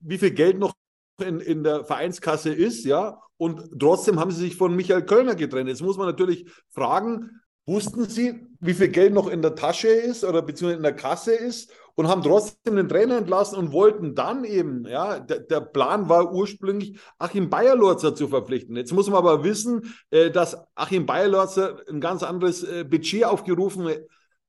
wie 0.00 0.18
viel 0.18 0.30
Geld 0.30 0.58
noch 0.58 0.74
in, 1.20 1.40
in 1.40 1.62
der 1.64 1.84
Vereinskasse 1.84 2.52
ist, 2.52 2.84
ja. 2.84 3.20
Und 3.36 3.80
trotzdem 3.80 4.20
haben 4.20 4.30
sie 4.30 4.42
sich 4.42 4.56
von 4.56 4.76
Michael 4.76 5.04
Kölner 5.04 5.34
getrennt. 5.34 5.68
Jetzt 5.68 5.82
muss 5.82 5.96
man 5.96 6.06
natürlich 6.06 6.46
fragen, 6.70 7.42
wussten 7.66 8.08
sie, 8.08 8.46
wie 8.60 8.74
viel 8.74 8.88
Geld 8.88 9.14
noch 9.14 9.28
in 9.28 9.42
der 9.42 9.54
Tasche 9.56 9.88
ist 9.88 10.24
oder 10.24 10.42
beziehungsweise 10.42 10.76
in 10.76 10.82
der 10.82 10.94
Kasse 10.94 11.34
ist 11.34 11.72
und 11.94 12.08
haben 12.08 12.22
trotzdem 12.22 12.76
den 12.76 12.88
Trainer 12.88 13.18
entlassen 13.18 13.58
und 13.58 13.72
wollten 13.72 14.14
dann 14.14 14.44
eben, 14.44 14.86
ja, 14.86 15.18
der, 15.18 15.40
der 15.40 15.60
Plan 15.60 16.08
war 16.08 16.32
ursprünglich, 16.32 16.98
Achim 17.18 17.50
Bayerlorzer 17.50 18.14
zu 18.14 18.28
verpflichten. 18.28 18.76
Jetzt 18.76 18.92
muss 18.92 19.08
man 19.08 19.18
aber 19.18 19.44
wissen, 19.44 19.92
äh, 20.10 20.30
dass 20.30 20.56
Achim 20.74 21.06
Bayerlorzer 21.06 21.80
ein 21.88 22.00
ganz 22.00 22.22
anderes 22.22 22.62
äh, 22.62 22.84
Budget 22.84 23.24
aufgerufen 23.24 23.88
hat, 23.88 24.00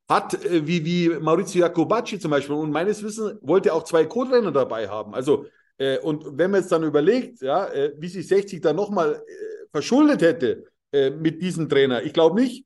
äh, 0.10 0.68
wie, 0.68 0.86
wie 0.86 1.10
Maurizio 1.20 1.62
Jacobacci 1.62 2.20
zum 2.20 2.32
Beispiel, 2.32 2.56
und 2.56 2.72
meines 2.72 3.04
Wissens 3.04 3.36
wollte 3.42 3.70
er 3.70 3.76
auch 3.76 3.84
zwei 3.84 4.06
Co-Trainer 4.06 4.52
dabei 4.52 4.88
haben. 4.88 5.14
Also, 5.14 5.46
äh, 5.78 5.98
und 6.00 6.38
wenn 6.38 6.52
man 6.52 6.62
jetzt 6.62 6.72
dann 6.72 6.84
überlegt, 6.84 7.42
ja, 7.42 7.68
äh, 7.68 7.94
wie 7.98 8.08
sich 8.08 8.28
60 8.28 8.62
dann 8.62 8.76
nochmal 8.76 9.16
äh, 9.16 9.68
verschuldet 9.72 10.22
hätte 10.22 10.66
äh, 10.92 11.10
mit 11.10 11.42
diesem 11.42 11.70
Trainer, 11.70 12.04
ich 12.04 12.14
glaube 12.14 12.40
nicht, 12.40 12.66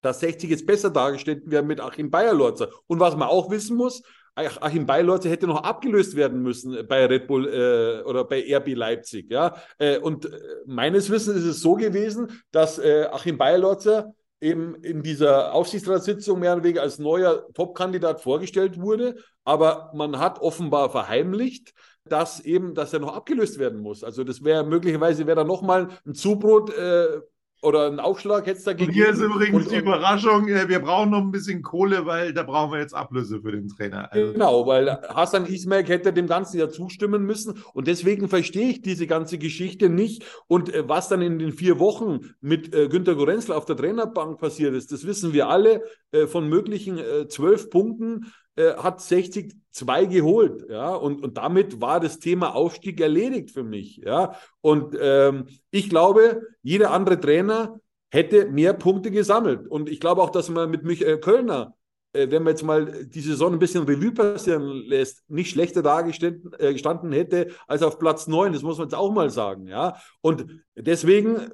dass 0.00 0.20
60 0.20 0.50
jetzt 0.50 0.66
besser 0.66 0.90
dargestellt 0.90 1.42
wäre 1.46 1.62
mit 1.62 1.80
Achim 1.80 2.10
Bayerlorzer. 2.10 2.70
Und 2.86 3.00
was 3.00 3.16
man 3.16 3.28
auch 3.28 3.50
wissen 3.50 3.76
muss, 3.76 4.02
Achim 4.34 4.86
Bayerlorzer 4.86 5.28
hätte 5.28 5.48
noch 5.48 5.64
abgelöst 5.64 6.14
werden 6.14 6.42
müssen 6.42 6.86
bei 6.86 7.06
Red 7.06 7.26
Bull 7.26 7.48
äh, 7.48 8.08
oder 8.08 8.24
bei 8.24 8.44
RB 8.56 8.74
Leipzig. 8.74 9.30
Ja? 9.30 9.56
Äh, 9.78 9.98
und 9.98 10.26
äh, 10.26 10.38
meines 10.66 11.10
Wissens 11.10 11.38
ist 11.38 11.44
es 11.44 11.60
so 11.60 11.74
gewesen, 11.74 12.28
dass 12.52 12.78
äh, 12.78 13.08
Achim 13.10 13.36
Bayerlorzer 13.36 14.14
eben 14.40 14.76
in 14.76 15.02
dieser 15.02 15.52
Aufsichtsratssitzung 15.52 16.38
mehr 16.38 16.54
oder 16.54 16.64
weniger 16.64 16.82
als 16.82 16.98
neuer 16.98 17.46
Top-Kandidat 17.54 18.20
vorgestellt 18.20 18.80
wurde, 18.80 19.16
aber 19.44 19.90
man 19.94 20.18
hat 20.18 20.40
offenbar 20.40 20.90
verheimlicht, 20.90 21.74
dass 22.04 22.40
eben, 22.40 22.74
dass 22.74 22.92
er 22.92 23.00
noch 23.00 23.14
abgelöst 23.14 23.58
werden 23.58 23.80
muss. 23.80 24.04
Also 24.04 24.24
das 24.24 24.44
wäre 24.44 24.64
möglicherweise 24.64 25.26
wäre 25.26 25.36
da 25.36 25.44
nochmal 25.44 25.88
ein 26.06 26.14
Zubrot 26.14 26.70
äh, 26.70 27.20
oder 27.62 27.86
ein 27.86 27.98
Aufschlag 27.98 28.46
hätte 28.46 28.58
es 28.58 28.64
da 28.64 28.72
gegeben. 28.72 28.92
Hier 28.92 29.08
ist 29.08 29.20
übrigens 29.20 29.64
und, 29.64 29.72
die 29.72 29.76
Überraschung, 29.76 30.48
äh, 30.48 30.68
wir 30.68 30.78
brauchen 30.80 31.10
noch 31.10 31.20
ein 31.20 31.30
bisschen 31.30 31.62
Kohle, 31.62 32.06
weil 32.06 32.32
da 32.32 32.42
brauchen 32.42 32.72
wir 32.72 32.80
jetzt 32.80 32.94
Ablöse 32.94 33.40
für 33.40 33.52
den 33.52 33.68
Trainer. 33.68 34.12
Also 34.12 34.32
genau, 34.32 34.66
weil 34.66 34.88
Hassan 35.08 35.46
Ismail 35.46 35.84
hätte 35.84 36.12
dem 36.12 36.26
Ganzen 36.26 36.58
ja 36.58 36.68
zustimmen 36.68 37.24
müssen 37.24 37.62
und 37.74 37.86
deswegen 37.86 38.28
verstehe 38.28 38.70
ich 38.70 38.82
diese 38.82 39.06
ganze 39.06 39.38
Geschichte 39.38 39.88
nicht 39.88 40.24
und 40.46 40.72
äh, 40.72 40.88
was 40.88 41.08
dann 41.08 41.22
in 41.22 41.38
den 41.38 41.52
vier 41.52 41.78
Wochen 41.78 42.20
mit 42.40 42.74
äh, 42.74 42.88
Günter 42.88 43.14
Gorenzel 43.14 43.54
auf 43.54 43.64
der 43.64 43.76
Trainerbank 43.76 44.38
passiert 44.38 44.74
ist, 44.74 44.92
das 44.92 45.06
wissen 45.06 45.32
wir 45.32 45.48
alle, 45.48 45.82
von 46.28 46.48
möglichen 46.48 46.98
zwölf 47.28 47.68
Punkten 47.68 48.32
äh, 48.58 48.74
hat 48.76 49.00
60 49.00 49.54
zwei 49.70 50.06
geholt, 50.06 50.66
ja, 50.68 50.94
und, 50.94 51.22
und 51.22 51.38
damit 51.38 51.80
war 51.80 52.00
das 52.00 52.18
Thema 52.18 52.54
Aufstieg 52.54 53.00
erledigt 53.00 53.52
für 53.52 53.62
mich, 53.62 53.98
ja. 53.98 54.34
Und 54.60 54.96
ähm, 55.00 55.46
ich 55.70 55.88
glaube, 55.88 56.42
jeder 56.62 56.90
andere 56.90 57.20
Trainer 57.20 57.80
hätte 58.10 58.46
mehr 58.46 58.72
Punkte 58.72 59.10
gesammelt. 59.10 59.68
Und 59.68 59.88
ich 59.88 60.00
glaube 60.00 60.22
auch, 60.22 60.30
dass 60.30 60.48
man 60.48 60.70
mit 60.70 60.82
Michael 60.82 61.18
Kölner, 61.18 61.74
äh, 62.12 62.28
wenn 62.30 62.42
man 62.42 62.52
jetzt 62.52 62.64
mal 62.64 63.06
die 63.06 63.20
Saison 63.20 63.52
ein 63.52 63.58
bisschen 63.58 63.84
Revue 63.84 64.12
passieren 64.12 64.82
lässt, 64.86 65.22
nicht 65.30 65.50
schlechter 65.50 65.82
dargestanden 65.82 66.52
äh, 66.58 66.72
gestanden 66.72 67.12
hätte 67.12 67.52
als 67.68 67.82
auf 67.82 67.98
Platz 67.98 68.26
9. 68.26 68.52
Das 68.52 68.62
muss 68.62 68.78
man 68.78 68.88
jetzt 68.88 68.96
auch 68.96 69.12
mal 69.12 69.30
sagen, 69.30 69.68
ja. 69.68 69.96
Und 70.20 70.46
deswegen 70.74 71.52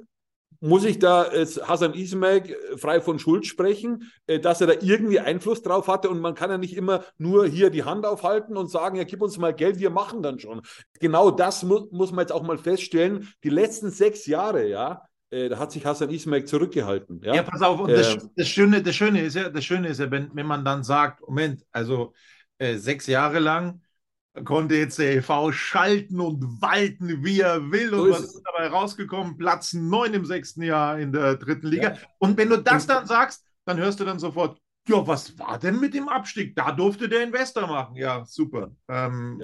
muss 0.60 0.84
ich 0.84 0.98
da 0.98 1.32
jetzt 1.32 1.66
Hasan 1.68 1.94
Ismail 1.94 2.42
äh, 2.50 2.76
frei 2.76 3.00
von 3.00 3.18
Schuld 3.18 3.46
sprechen, 3.46 4.10
äh, 4.26 4.40
dass 4.40 4.60
er 4.60 4.66
da 4.66 4.74
irgendwie 4.80 5.20
Einfluss 5.20 5.62
drauf 5.62 5.88
hatte 5.88 6.08
und 6.08 6.20
man 6.20 6.34
kann 6.34 6.50
ja 6.50 6.58
nicht 6.58 6.76
immer 6.76 7.04
nur 7.18 7.46
hier 7.46 7.70
die 7.70 7.84
Hand 7.84 8.06
aufhalten 8.06 8.56
und 8.56 8.70
sagen, 8.70 8.96
ja, 8.96 9.04
gib 9.04 9.22
uns 9.22 9.38
mal 9.38 9.54
Geld, 9.54 9.78
wir 9.78 9.90
machen 9.90 10.22
dann 10.22 10.38
schon. 10.38 10.62
Genau 11.00 11.30
das 11.30 11.62
mu 11.62 11.86
muss 11.90 12.12
man 12.12 12.22
jetzt 12.22 12.32
auch 12.32 12.42
mal 12.42 12.58
feststellen. 12.58 13.28
Die 13.42 13.50
letzten 13.50 13.90
sechs 13.90 14.26
Jahre, 14.26 14.66
ja, 14.68 15.02
äh, 15.30 15.48
da 15.48 15.58
hat 15.58 15.72
sich 15.72 15.84
Hasan 15.84 16.10
Ismail 16.10 16.44
zurückgehalten. 16.44 17.20
Ja, 17.22 17.34
ja 17.34 17.42
pass 17.42 17.62
auf, 17.62 17.80
und 17.80 17.90
das, 17.90 18.16
das, 18.36 18.48
Schöne, 18.48 18.82
das 18.82 18.94
Schöne 18.94 19.22
ist 19.22 19.34
ja, 19.34 19.48
das 19.48 19.64
Schöne 19.64 19.88
ist 19.88 20.00
ja, 20.00 20.10
wenn, 20.10 20.30
wenn 20.34 20.46
man 20.46 20.64
dann 20.64 20.82
sagt, 20.82 21.20
Moment, 21.22 21.62
also 21.72 22.12
äh, 22.58 22.76
sechs 22.76 23.06
Jahre 23.06 23.38
lang 23.38 23.80
konnte 24.42 24.74
jetzt 24.74 24.98
der 24.98 25.16
EV 25.16 25.52
schalten 25.52 26.18
und 26.18 26.60
walten, 26.60 27.24
wie 27.24 27.40
er 27.40 27.70
will. 27.70 27.94
Und 27.94 28.06
so 28.06 28.10
was 28.10 28.20
ist 28.22 28.42
dabei 28.44 28.68
rausgekommen? 28.68 29.36
Platz 29.36 29.72
9 29.72 30.14
im 30.14 30.24
sechsten 30.24 30.62
Jahr 30.62 30.98
in 30.98 31.12
der 31.12 31.36
dritten 31.36 31.68
Liga. 31.68 31.92
Ja. 31.92 31.98
Und 32.18 32.36
wenn 32.36 32.48
du 32.48 32.56
das 32.56 32.86
dann 32.86 33.06
sagst, 33.06 33.44
dann 33.64 33.78
hörst 33.78 34.00
du 34.00 34.04
dann 34.04 34.18
sofort, 34.18 34.60
ja, 34.86 35.06
was 35.06 35.38
war 35.38 35.58
denn 35.58 35.80
mit 35.80 35.94
dem 35.94 36.08
Abstieg? 36.08 36.54
Da 36.54 36.70
durfte 36.72 37.08
der 37.08 37.22
Investor 37.22 37.66
machen. 37.66 37.96
Ja, 37.96 38.24
super. 38.26 38.70
Ähm, 38.88 39.42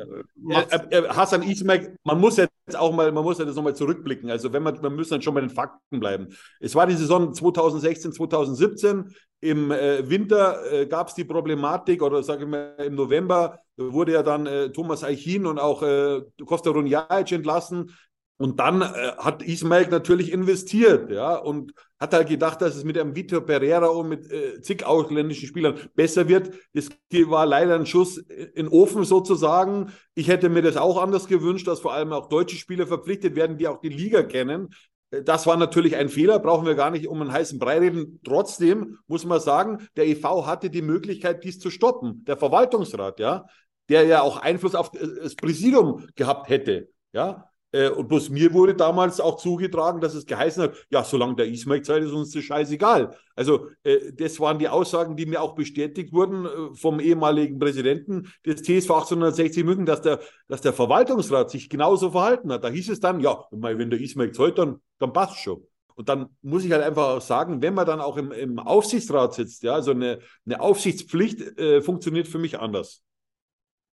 ja. 0.48 0.60
Äh, 0.60 0.98
äh, 0.98 1.08
Hassan 1.08 1.42
Ismail, 1.42 1.96
man 2.04 2.20
muss 2.20 2.36
jetzt 2.36 2.50
auch 2.76 2.92
mal, 2.92 3.10
man 3.10 3.24
muss 3.24 3.38
jetzt 3.38 3.54
nochmal 3.54 3.74
zurückblicken. 3.74 4.30
Also 4.30 4.52
wenn 4.52 4.62
man, 4.62 4.82
wir 4.82 4.90
müssen 4.90 5.12
dann 5.12 5.22
schon 5.22 5.34
bei 5.34 5.40
den 5.40 5.50
Fakten 5.50 5.98
bleiben. 5.98 6.28
Es 6.60 6.74
war 6.74 6.86
die 6.86 6.94
Saison 6.94 7.32
2016, 7.32 8.12
2017. 8.12 9.14
Im 9.40 9.70
äh, 9.70 10.08
Winter 10.08 10.70
äh, 10.70 10.86
gab 10.86 11.08
es 11.08 11.14
die 11.14 11.24
Problematik, 11.24 12.02
oder 12.02 12.22
sage 12.22 12.44
ich 12.44 12.50
mal, 12.50 12.74
im 12.78 12.94
November 12.94 13.60
wurde 13.78 14.12
ja 14.12 14.22
dann 14.22 14.46
äh, 14.46 14.70
Thomas 14.70 15.02
Eichin 15.02 15.46
und 15.46 15.58
auch 15.58 15.82
äh, 15.82 16.20
Costa 16.44 16.70
Runjaic 16.70 17.32
entlassen. 17.32 17.96
Und 18.40 18.58
dann 18.58 18.80
äh, 18.80 18.86
hat 19.18 19.42
Ismail 19.42 19.88
natürlich 19.88 20.32
investiert, 20.32 21.10
ja, 21.10 21.36
und 21.36 21.74
hat 21.98 22.14
halt 22.14 22.26
gedacht, 22.26 22.62
dass 22.62 22.74
es 22.74 22.84
mit 22.84 22.96
einem 22.96 23.14
Vitor 23.14 23.42
Pereira 23.42 23.88
und 23.88 24.08
mit 24.08 24.32
äh, 24.32 24.62
zig 24.62 24.82
ausländischen 24.82 25.46
Spielern 25.46 25.78
besser 25.94 26.26
wird. 26.26 26.50
Das 26.72 26.88
war 27.26 27.44
leider 27.44 27.74
ein 27.74 27.84
Schuss 27.84 28.16
in 28.16 28.54
den 28.54 28.68
Ofen 28.68 29.04
sozusagen. 29.04 29.92
Ich 30.14 30.28
hätte 30.28 30.48
mir 30.48 30.62
das 30.62 30.78
auch 30.78 31.02
anders 31.02 31.26
gewünscht, 31.26 31.66
dass 31.66 31.80
vor 31.80 31.92
allem 31.92 32.14
auch 32.14 32.30
deutsche 32.30 32.56
Spieler 32.56 32.86
verpflichtet 32.86 33.36
werden, 33.36 33.58
die 33.58 33.68
auch 33.68 33.82
die 33.82 33.90
Liga 33.90 34.22
kennen. 34.22 34.70
Äh, 35.10 35.22
das 35.22 35.46
war 35.46 35.58
natürlich 35.58 35.96
ein 35.96 36.08
Fehler, 36.08 36.38
brauchen 36.38 36.64
wir 36.64 36.76
gar 36.76 36.90
nicht 36.90 37.08
um 37.08 37.20
einen 37.20 37.32
heißen 37.32 37.58
Brei 37.58 37.80
reden. 37.80 38.20
Trotzdem 38.24 38.96
muss 39.06 39.26
man 39.26 39.38
sagen, 39.38 39.86
der 39.96 40.06
EV 40.06 40.46
hatte 40.46 40.70
die 40.70 40.80
Möglichkeit, 40.80 41.44
dies 41.44 41.58
zu 41.58 41.68
stoppen. 41.68 42.24
Der 42.24 42.38
Verwaltungsrat, 42.38 43.20
ja, 43.20 43.44
der 43.90 44.06
ja 44.06 44.22
auch 44.22 44.38
Einfluss 44.38 44.74
auf 44.74 44.92
das 44.92 45.36
Präsidium 45.36 46.06
gehabt 46.14 46.48
hätte, 46.48 46.88
ja, 47.12 47.32
äh, 47.32 47.49
und 47.72 48.08
bloß 48.08 48.30
mir 48.30 48.52
wurde 48.52 48.74
damals 48.74 49.20
auch 49.20 49.36
zugetragen, 49.36 50.00
dass 50.00 50.14
es 50.14 50.26
geheißen 50.26 50.64
hat, 50.64 50.74
ja, 50.90 51.04
solange 51.04 51.36
der 51.36 51.46
Ismail 51.48 51.82
Zeit 51.82 52.02
ist, 52.02 52.12
uns 52.12 52.32
das 52.32 52.42
scheißegal. 52.42 53.16
Also 53.36 53.68
äh, 53.84 54.12
das 54.12 54.40
waren 54.40 54.58
die 54.58 54.68
Aussagen, 54.68 55.16
die 55.16 55.26
mir 55.26 55.40
auch 55.40 55.54
bestätigt 55.54 56.12
wurden 56.12 56.46
äh, 56.46 56.74
vom 56.74 56.98
ehemaligen 57.00 57.58
Präsidenten 57.58 58.32
des 58.44 58.62
TSV 58.62 58.90
1860 58.90 59.64
München, 59.64 59.86
dass 59.86 60.02
der, 60.02 60.20
dass 60.48 60.60
der 60.60 60.72
Verwaltungsrat 60.72 61.50
sich 61.50 61.70
genauso 61.70 62.10
verhalten 62.10 62.52
hat. 62.52 62.64
Da 62.64 62.68
hieß 62.68 62.88
es 62.90 63.00
dann, 63.00 63.20
ja, 63.20 63.44
wenn 63.50 63.90
der 63.90 64.00
Ismail 64.00 64.32
Zeit, 64.32 64.58
dann, 64.58 64.80
dann 64.98 65.12
passt 65.12 65.38
schon. 65.38 65.64
Und 65.94 66.08
dann 66.08 66.30
muss 66.42 66.64
ich 66.64 66.72
halt 66.72 66.82
einfach 66.82 67.16
auch 67.16 67.20
sagen, 67.20 67.62
wenn 67.62 67.74
man 67.74 67.86
dann 67.86 68.00
auch 68.00 68.16
im, 68.16 68.32
im 68.32 68.58
Aufsichtsrat 68.58 69.34
sitzt, 69.34 69.62
ja, 69.62 69.74
also 69.74 69.90
eine, 69.90 70.20
eine 70.46 70.60
Aufsichtspflicht 70.60 71.58
äh, 71.58 71.82
funktioniert 71.82 72.26
für 72.26 72.38
mich 72.38 72.58
anders. 72.58 73.02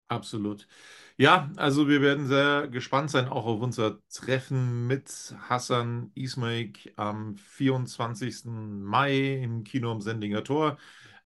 Absolut. 0.09 0.67
Ja, 1.19 1.51
also 1.57 1.89
wir 1.89 2.03
werden 2.03 2.27
sehr 2.27 2.69
gespannt 2.69 3.11
sein, 3.11 3.27
auch 3.29 3.47
auf 3.47 3.63
unser 3.63 4.01
Treffen 4.11 4.87
mit 4.87 5.35
Hassan 5.49 6.11
Ismaik 6.15 6.93
am 6.97 7.37
24. 7.37 8.51
Mai 8.85 9.41
im 9.43 9.65
Kino 9.65 9.91
am 9.93 10.03
Sendinger 10.03 10.45
Tor. 10.45 10.77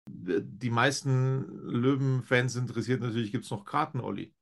Die 0.07 0.71
meisten 0.71 1.45
Löwen-Fans 1.71 2.57
interessiert 2.57 3.01
natürlich, 3.01 3.33
gibt 3.33 3.45
es 3.45 3.51
noch 3.51 3.65
Karten, 3.65 4.01
Olli? 4.01 4.35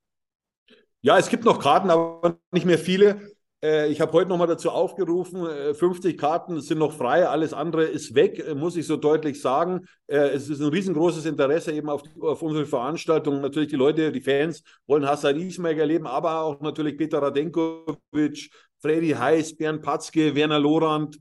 Ja, 1.01 1.17
es 1.17 1.29
gibt 1.29 1.45
noch 1.45 1.61
Karten, 1.61 1.89
aber 1.89 2.39
nicht 2.51 2.65
mehr 2.65 2.79
viele. 2.79 3.36
Äh, 3.63 3.89
ich 3.89 4.01
habe 4.01 4.11
heute 4.13 4.29
nochmal 4.29 4.47
dazu 4.47 4.69
aufgerufen, 4.69 5.47
50 5.73 6.13
äh, 6.13 6.17
Karten 6.17 6.61
sind 6.61 6.77
noch 6.77 6.93
frei, 6.93 7.27
alles 7.27 7.53
andere 7.53 7.85
ist 7.85 8.13
weg, 8.13 8.43
äh, 8.45 8.53
muss 8.53 8.75
ich 8.75 8.85
so 8.85 8.97
deutlich 8.97 9.41
sagen. 9.41 9.87
Es 10.05 10.49
ist 10.49 10.61
ein 10.61 10.69
riesengroßes 10.69 11.25
Interesse 11.25 11.71
eben 11.71 11.89
auf, 11.89 12.03
auf 12.21 12.41
unsere 12.41 12.65
Veranstaltung. 12.65 13.41
Natürlich 13.41 13.69
die 13.69 13.75
Leute, 13.75 14.11
die 14.11 14.21
Fans 14.21 14.63
wollen 14.85 15.07
Hassan 15.07 15.39
Ismail 15.39 15.77
erleben, 15.79 16.07
aber 16.07 16.41
auch 16.41 16.61
natürlich 16.61 16.97
Peter 16.97 17.21
Radenkovic, 17.21 18.49
Freddy 18.79 19.09
Heiß, 19.09 19.57
Bernd 19.57 19.81
Patzke, 19.81 20.35
Werner 20.35 20.59
Lorand 20.59 21.19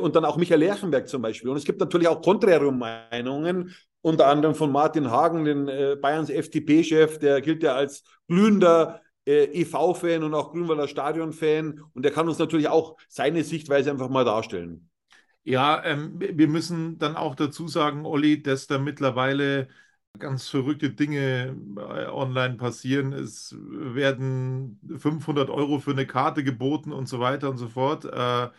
und 0.00 0.14
dann 0.16 0.24
auch 0.24 0.36
Michael 0.36 0.60
Lerchenberg 0.60 1.08
zum 1.08 1.20
Beispiel. 1.20 1.50
Und 1.50 1.56
es 1.56 1.64
gibt 1.64 1.80
natürlich 1.80 2.08
auch 2.08 2.22
konträre 2.22 2.72
Meinungen, 2.72 3.74
unter 4.00 4.28
anderem 4.28 4.54
von 4.54 4.70
Martin 4.72 5.10
Hagen, 5.10 5.44
den 5.44 5.66
Bayerns 6.00 6.30
FDP-Chef, 6.30 7.18
der 7.18 7.40
gilt 7.40 7.62
ja 7.62 7.74
als 7.74 8.04
glühender 8.28 9.00
äh, 9.26 9.44
EV-Fan 9.44 10.22
und 10.22 10.34
auch 10.34 10.52
Grünwalder 10.52 10.88
Stadion-Fan 10.88 11.80
und 11.94 12.04
der 12.04 12.12
kann 12.12 12.28
uns 12.28 12.38
natürlich 12.38 12.68
auch 12.68 12.96
seine 13.08 13.44
Sichtweise 13.44 13.90
einfach 13.90 14.08
mal 14.08 14.24
darstellen. 14.24 14.88
Ja, 15.44 15.84
ähm, 15.84 16.20
wir 16.20 16.48
müssen 16.48 16.98
dann 16.98 17.16
auch 17.16 17.34
dazu 17.34 17.66
sagen, 17.66 18.06
Olli, 18.06 18.42
dass 18.42 18.68
da 18.68 18.78
mittlerweile 18.78 19.68
ganz 20.18 20.48
verrückte 20.48 20.90
Dinge 20.90 21.56
äh, 21.76 22.06
online 22.06 22.56
passieren. 22.56 23.12
Es 23.12 23.56
werden 23.58 24.80
500 24.98 25.50
Euro 25.50 25.80
für 25.80 25.92
eine 25.92 26.06
Karte 26.06 26.44
geboten 26.44 26.92
und 26.92 27.08
so 27.08 27.18
weiter 27.18 27.50
und 27.50 27.58
so 27.58 27.68
fort. 27.68 28.04
Äh, 28.04 28.50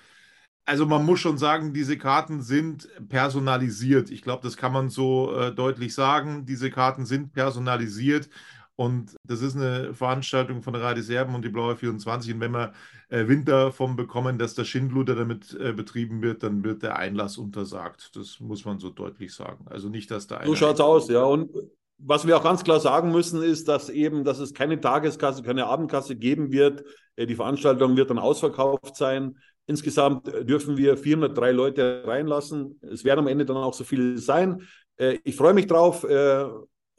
also 0.66 0.86
man 0.86 1.06
muss 1.06 1.20
schon 1.20 1.38
sagen, 1.38 1.74
diese 1.74 1.98
Karten 1.98 2.42
sind 2.42 2.90
personalisiert. 3.10 4.10
Ich 4.12 4.22
glaube, 4.22 4.44
das 4.44 4.58
kann 4.58 4.72
man 4.74 4.90
so 4.90 5.36
äh, 5.36 5.54
deutlich 5.54 5.94
sagen. 5.94 6.46
Diese 6.46 6.70
Karten 6.72 7.06
sind 7.06 7.34
personalisiert 7.34 8.30
und 8.76 9.16
das 9.24 9.42
ist 9.42 9.56
eine 9.56 9.94
Veranstaltung 9.94 10.64
von 10.64 10.74
der 10.74 10.82
Radio 10.82 11.04
Serben 11.04 11.36
und 11.36 11.46
die 11.46 11.50
Blaue 11.50 11.76
24. 11.76 12.34
Und 12.34 12.40
wenn 12.40 12.54
wir 12.54 12.74
äh, 13.10 13.28
Wind 13.28 13.48
davon 13.48 13.96
bekommen, 13.96 14.40
dass 14.40 14.56
der 14.56 14.64
Schindluder 14.64 15.16
damit 15.16 15.56
äh, 15.60 15.74
betrieben 15.74 16.24
wird, 16.24 16.42
dann 16.42 16.64
wird 16.64 16.82
der 16.82 16.96
Einlass 16.98 17.38
untersagt. 17.38 18.16
Das 18.16 18.40
muss 18.40 18.66
man 18.66 18.80
so 18.80 18.90
deutlich 18.90 19.34
sagen. 19.34 19.66
Also 19.70 19.90
nicht, 19.90 20.10
dass 20.10 20.26
da 20.26 20.44
So 20.44 20.56
schaut 20.56 20.76
es 20.76 20.82
aus, 20.82 21.08
ja. 21.10 21.24
Und 21.24 21.52
was 22.00 22.26
wir 22.26 22.36
auch 22.36 22.44
ganz 22.44 22.64
klar 22.64 22.80
sagen 22.80 23.12
müssen, 23.12 23.44
ist, 23.44 23.68
dass 23.68 23.90
eben, 23.90 24.24
dass 24.24 24.40
es 24.40 24.56
keine 24.56 24.82
Tageskasse, 24.82 25.44
keine 25.44 25.68
Abendkasse 25.68 26.16
geben 26.16 26.52
wird. 26.52 26.84
Äh, 27.16 27.28
die 27.28 27.36
Veranstaltung 27.36 27.96
wird 27.96 28.10
dann 28.10 28.20
ausverkauft 28.20 28.96
sein. 28.96 29.38
Insgesamt 29.68 30.28
dürfen 30.28 30.78
wir 30.78 30.98
403 30.98 31.52
Leute 31.52 32.04
reinlassen. 32.06 32.80
Es 32.82 33.06
werden 33.06 33.20
am 33.20 33.28
Ende 33.28 33.46
dann 33.46 33.56
auch 33.58 33.76
so 33.76 33.84
viele 33.84 34.18
sein. 34.18 34.64
Äh, 34.98 35.20
ich 35.24 35.36
freue 35.36 35.54
mich 35.54 35.68
drauf. 35.68 36.04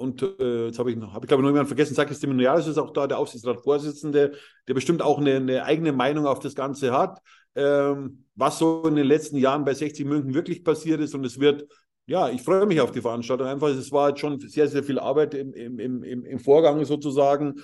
Äh, 0.04 0.22
und 0.22 0.22
äh, 0.40 0.66
jetzt 0.66 0.78
habe 0.78 0.90
ich, 0.90 0.98
hab 0.98 1.22
ich 1.22 1.28
glaube 1.28 1.42
ich, 1.42 1.44
noch 1.44 1.50
jemanden 1.50 1.66
vergessen. 1.66 1.94
Sakis 1.94 2.20
Teminialis 2.20 2.66
ist 2.66 2.78
auch 2.78 2.92
da, 2.92 3.06
der 3.06 3.18
Aufsichtsratsvorsitzende, 3.18 4.32
der 4.68 4.74
bestimmt 4.74 5.02
auch 5.02 5.18
eine, 5.18 5.36
eine, 5.36 5.64
eigene 5.64 5.92
Meinung 5.92 6.26
auf 6.26 6.40
das 6.40 6.54
Ganze 6.54 6.92
hat, 6.92 7.20
ähm, 7.54 8.24
was 8.34 8.58
so 8.58 8.84
in 8.84 8.96
den 8.96 9.06
letzten 9.06 9.36
Jahren 9.36 9.64
bei 9.64 9.74
60 9.74 10.06
München 10.06 10.34
wirklich 10.34 10.64
passiert 10.64 11.00
ist. 11.00 11.14
Und 11.14 11.24
es 11.24 11.40
wird, 11.40 11.66
ja, 12.06 12.28
ich 12.28 12.42
freue 12.42 12.66
mich 12.66 12.80
auf 12.80 12.92
die 12.92 13.00
Veranstaltung. 13.00 13.46
Einfach, 13.46 13.68
es 13.68 13.92
war 13.92 14.10
jetzt 14.10 14.20
schon 14.20 14.38
sehr, 14.40 14.68
sehr 14.68 14.84
viel 14.84 14.98
Arbeit 14.98 15.34
im, 15.34 15.52
im, 15.52 15.78
im, 15.78 16.24
im 16.24 16.38
Vorgang 16.38 16.84
sozusagen. 16.84 17.54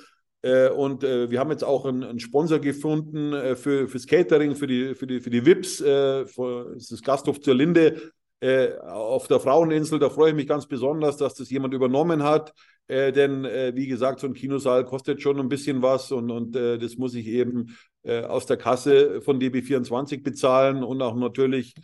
Äh, 0.42 0.70
und 0.70 1.05
äh, 1.05 1.31
wir 1.31 1.38
haben 1.38 1.50
jetzt 1.50 1.64
auch 1.64 1.85
einen, 1.85 2.03
einen 2.03 2.20
Sponsor 2.20 2.61
gefunden 2.61 3.35
äh, 3.35 3.57
für, 3.57 3.88
fürs 3.88 4.07
Catering, 4.07 4.55
für 4.55 4.66
die, 4.66 4.94
für 4.94 5.07
die, 5.07 5.20
für 5.20 5.29
die 5.29 5.44
VIPs, 5.44 5.83
äh, 5.83 6.26
für, 6.26 6.72
das 6.72 6.90
ist 6.90 7.05
Gasthof 7.05 7.40
zur 7.40 7.55
Linde 7.55 8.12
äh, 8.40 8.79
auf 8.79 9.29
der 9.29 9.40
Fraueninsel. 9.40 9.98
Da 9.98 10.11
freue 10.11 10.31
ich 10.31 10.37
mich 10.37 10.48
ganz 10.48 10.66
besonders, 10.66 11.16
dass 11.16 11.35
das 11.35 11.50
jemand 11.50 11.74
übernommen 11.74 12.22
hat. 12.22 12.53
Äh, 12.87 13.12
denn 13.12 13.44
wie 13.44 13.87
gesagt, 13.87 14.20
so 14.20 14.26
ein 14.26 14.35
Kinosaal 14.35 14.85
kostet 14.85 15.22
schon 15.22 15.38
ein 15.38 15.48
bisschen 15.48 15.81
was 15.81 16.11
und, 16.11 16.31
und 16.31 16.57
das 16.57 16.96
muss 16.96 17.14
ich 17.14 17.26
eben 17.26 17.76
aus 18.03 18.46
der 18.46 18.57
Kasse 18.57 19.20
von 19.20 19.38
DB24 19.38 20.22
bezahlen 20.22 20.83
und 20.83 21.03
auch 21.03 21.14
natürlich 21.14 21.74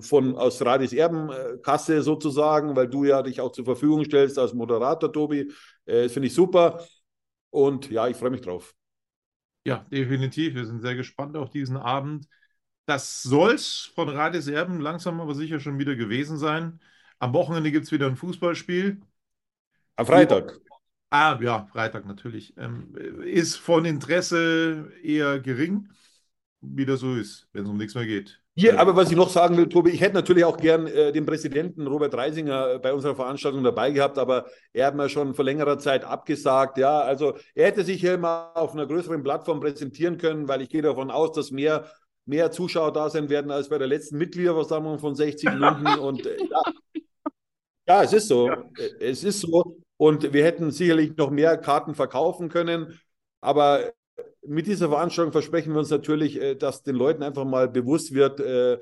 von 0.00 0.36
aus 0.36 0.64
Radis 0.64 0.92
Erbenkasse 0.92 2.02
sozusagen, 2.02 2.76
weil 2.76 2.88
du 2.88 3.04
ja 3.04 3.20
dich 3.20 3.40
auch 3.40 3.50
zur 3.50 3.64
Verfügung 3.64 4.04
stellst 4.04 4.38
als 4.38 4.54
Moderator, 4.54 5.12
Tobi. 5.12 5.50
das 5.84 6.12
finde 6.12 6.28
ich 6.28 6.34
super. 6.34 6.84
Und 7.50 7.90
ja, 7.90 8.08
ich 8.08 8.16
freue 8.16 8.30
mich 8.30 8.40
drauf. 8.40 8.74
Ja, 9.66 9.86
definitiv. 9.90 10.54
Wir 10.54 10.66
sind 10.66 10.80
sehr 10.82 10.94
gespannt 10.94 11.36
auf 11.36 11.50
diesen 11.50 11.76
Abend. 11.76 12.26
Das 12.86 13.22
soll 13.22 13.54
es 13.54 13.90
von 13.94 14.08
Radis 14.08 14.46
Erben 14.46 14.80
langsam 14.80 15.20
aber 15.20 15.34
sicher 15.34 15.60
schon 15.60 15.78
wieder 15.78 15.96
gewesen 15.96 16.36
sein. 16.36 16.80
Am 17.18 17.32
Wochenende 17.32 17.72
gibt 17.72 17.86
es 17.86 17.92
wieder 17.92 18.06
ein 18.06 18.16
Fußballspiel. 18.16 19.00
Am 19.96 20.06
Freitag. 20.06 20.60
Ah, 21.10 21.38
ja, 21.40 21.66
Freitag 21.66 22.06
natürlich. 22.06 22.54
Ähm, 22.56 22.94
ist 23.22 23.56
von 23.56 23.84
Interesse 23.84 24.92
eher 25.02 25.38
gering, 25.38 25.88
wie 26.60 26.84
das 26.84 27.00
so 27.00 27.14
ist, 27.14 27.48
wenn 27.52 27.64
es 27.64 27.70
um 27.70 27.76
nichts 27.76 27.94
mehr 27.94 28.04
geht. 28.04 28.40
Hier, 28.56 28.78
aber 28.78 28.94
was 28.94 29.10
ich 29.10 29.16
noch 29.16 29.30
sagen 29.30 29.56
will, 29.56 29.68
Tobi, 29.68 29.90
ich 29.90 30.00
hätte 30.00 30.14
natürlich 30.14 30.44
auch 30.44 30.56
gern 30.56 30.86
äh, 30.86 31.10
den 31.10 31.26
Präsidenten 31.26 31.88
Robert 31.88 32.14
Reisinger 32.14 32.78
bei 32.78 32.92
unserer 32.92 33.16
Veranstaltung 33.16 33.64
dabei 33.64 33.90
gehabt, 33.90 34.16
aber 34.16 34.46
er 34.72 34.86
hat 34.86 34.94
mir 34.94 35.08
schon 35.08 35.34
vor 35.34 35.44
längerer 35.44 35.78
Zeit 35.78 36.04
abgesagt. 36.04 36.78
Ja, 36.78 37.00
also 37.00 37.36
er 37.56 37.66
hätte 37.66 37.82
sich 37.82 38.00
hier 38.00 38.16
mal 38.16 38.52
auf 38.54 38.72
einer 38.72 38.86
größeren 38.86 39.24
Plattform 39.24 39.58
präsentieren 39.58 40.18
können, 40.18 40.46
weil 40.46 40.62
ich 40.62 40.68
gehe 40.68 40.82
davon 40.82 41.10
aus, 41.10 41.32
dass 41.32 41.50
mehr, 41.50 41.86
mehr 42.26 42.50
Zuschauer 42.50 42.92
da 42.92 43.10
sein 43.10 43.28
werden 43.28 43.50
als 43.50 43.68
bei 43.68 43.78
der 43.78 43.86
letzten 43.86 44.18
Mitgliederversammlung 44.18 44.98
von 44.98 45.14
60 45.14 45.50
Minuten. 45.50 45.86
Und 46.00 46.26
äh, 46.26 46.36
ja. 46.38 46.62
ja, 47.86 48.02
es 48.02 48.12
ist 48.12 48.28
so. 48.28 48.48
Ja. 48.48 48.64
Es 49.00 49.24
ist 49.24 49.40
so. 49.40 49.78
Und 49.96 50.32
wir 50.32 50.44
hätten 50.44 50.70
sicherlich 50.70 51.16
noch 51.16 51.30
mehr 51.30 51.56
Karten 51.56 51.94
verkaufen 51.94 52.48
können. 52.48 52.98
Aber 53.40 53.92
mit 54.46 54.66
dieser 54.66 54.88
Veranstaltung 54.88 55.32
versprechen 55.32 55.72
wir 55.72 55.78
uns 55.78 55.90
natürlich, 55.90 56.40
äh, 56.40 56.54
dass 56.54 56.82
den 56.82 56.96
Leuten 56.96 57.22
einfach 57.22 57.44
mal 57.44 57.68
bewusst 57.68 58.14
wird, 58.14 58.40
äh, 58.40 58.78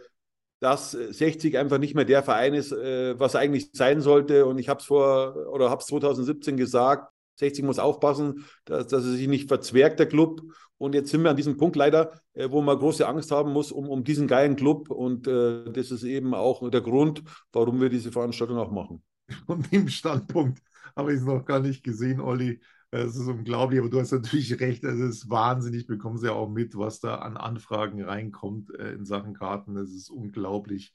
dass 0.61 0.93
60 0.93 1.59
einfach 1.59 1.79
nicht 1.79 1.95
mehr 1.95 2.05
der 2.05 2.23
Verein 2.23 2.55
ist, 2.55 2.73
äh, 2.73 3.19
was 3.19 3.35
eigentlich 3.35 3.71
sein 3.73 4.01
sollte. 4.01 4.47
Und 4.47 4.59
ich 4.59 4.69
habe 4.69 4.81
es 4.81 4.87
vor 4.87 5.37
oder 5.53 5.71
habe 5.71 5.81
es 5.81 5.87
2017 5.87 6.57
gesagt, 6.57 7.13
60 7.37 7.65
muss 7.65 7.79
aufpassen, 7.79 8.47
dass, 8.65 8.87
dass 8.87 9.05
er 9.05 9.13
sich 9.13 9.27
nicht 9.29 9.49
verzwergt, 9.49 9.99
der 9.99 10.07
Club. 10.07 10.43
Und 10.83 10.97
jetzt 10.97 11.11
sind 11.13 11.23
wir 11.23 11.31
an 11.31 11.37
diesem 11.37 11.57
Punkt 11.57 11.77
leider, 11.77 12.21
wo 12.35 12.61
man 12.61 12.77
große 12.77 13.07
Angst 13.07 13.31
haben 13.31 13.53
muss 13.53 13.71
um, 13.71 13.89
um 13.89 14.03
diesen 14.03 14.27
geilen 14.27 14.57
Club. 14.57 14.91
Und 14.91 15.29
äh, 15.29 15.71
das 15.71 15.93
ist 15.93 16.03
eben 16.03 16.35
auch 16.35 16.69
der 16.71 16.81
Grund, 16.81 17.23
warum 17.53 17.81
wir 17.81 17.89
diese 17.89 18.11
Veranstaltung 18.11 18.59
auch 18.59 18.73
machen. 18.73 19.01
Von 19.47 19.63
dem 19.71 19.87
Standpunkt 19.87 20.61
habe 20.97 21.13
ich 21.13 21.21
es 21.21 21.25
noch 21.25 21.45
gar 21.45 21.61
nicht 21.61 21.85
gesehen, 21.85 22.21
Olli. 22.21 22.61
Es 22.91 23.15
ist 23.15 23.29
unglaublich, 23.29 23.79
aber 23.79 23.91
du 23.91 24.01
hast 24.01 24.11
natürlich 24.11 24.59
recht. 24.59 24.83
Es 24.83 24.99
ist 24.99 25.31
wahnsinnig. 25.31 25.87
Bekommen 25.87 26.19
Sie 26.19 26.27
ja 26.27 26.33
auch 26.33 26.49
mit, 26.49 26.77
was 26.77 26.99
da 26.99 27.15
an 27.15 27.37
Anfragen 27.37 28.03
reinkommt 28.03 28.75
äh, 28.75 28.91
in 28.91 29.05
Sachen 29.05 29.35
Karten. 29.35 29.77
Es 29.77 29.93
ist 29.93 30.11
unglaublich. 30.11 30.93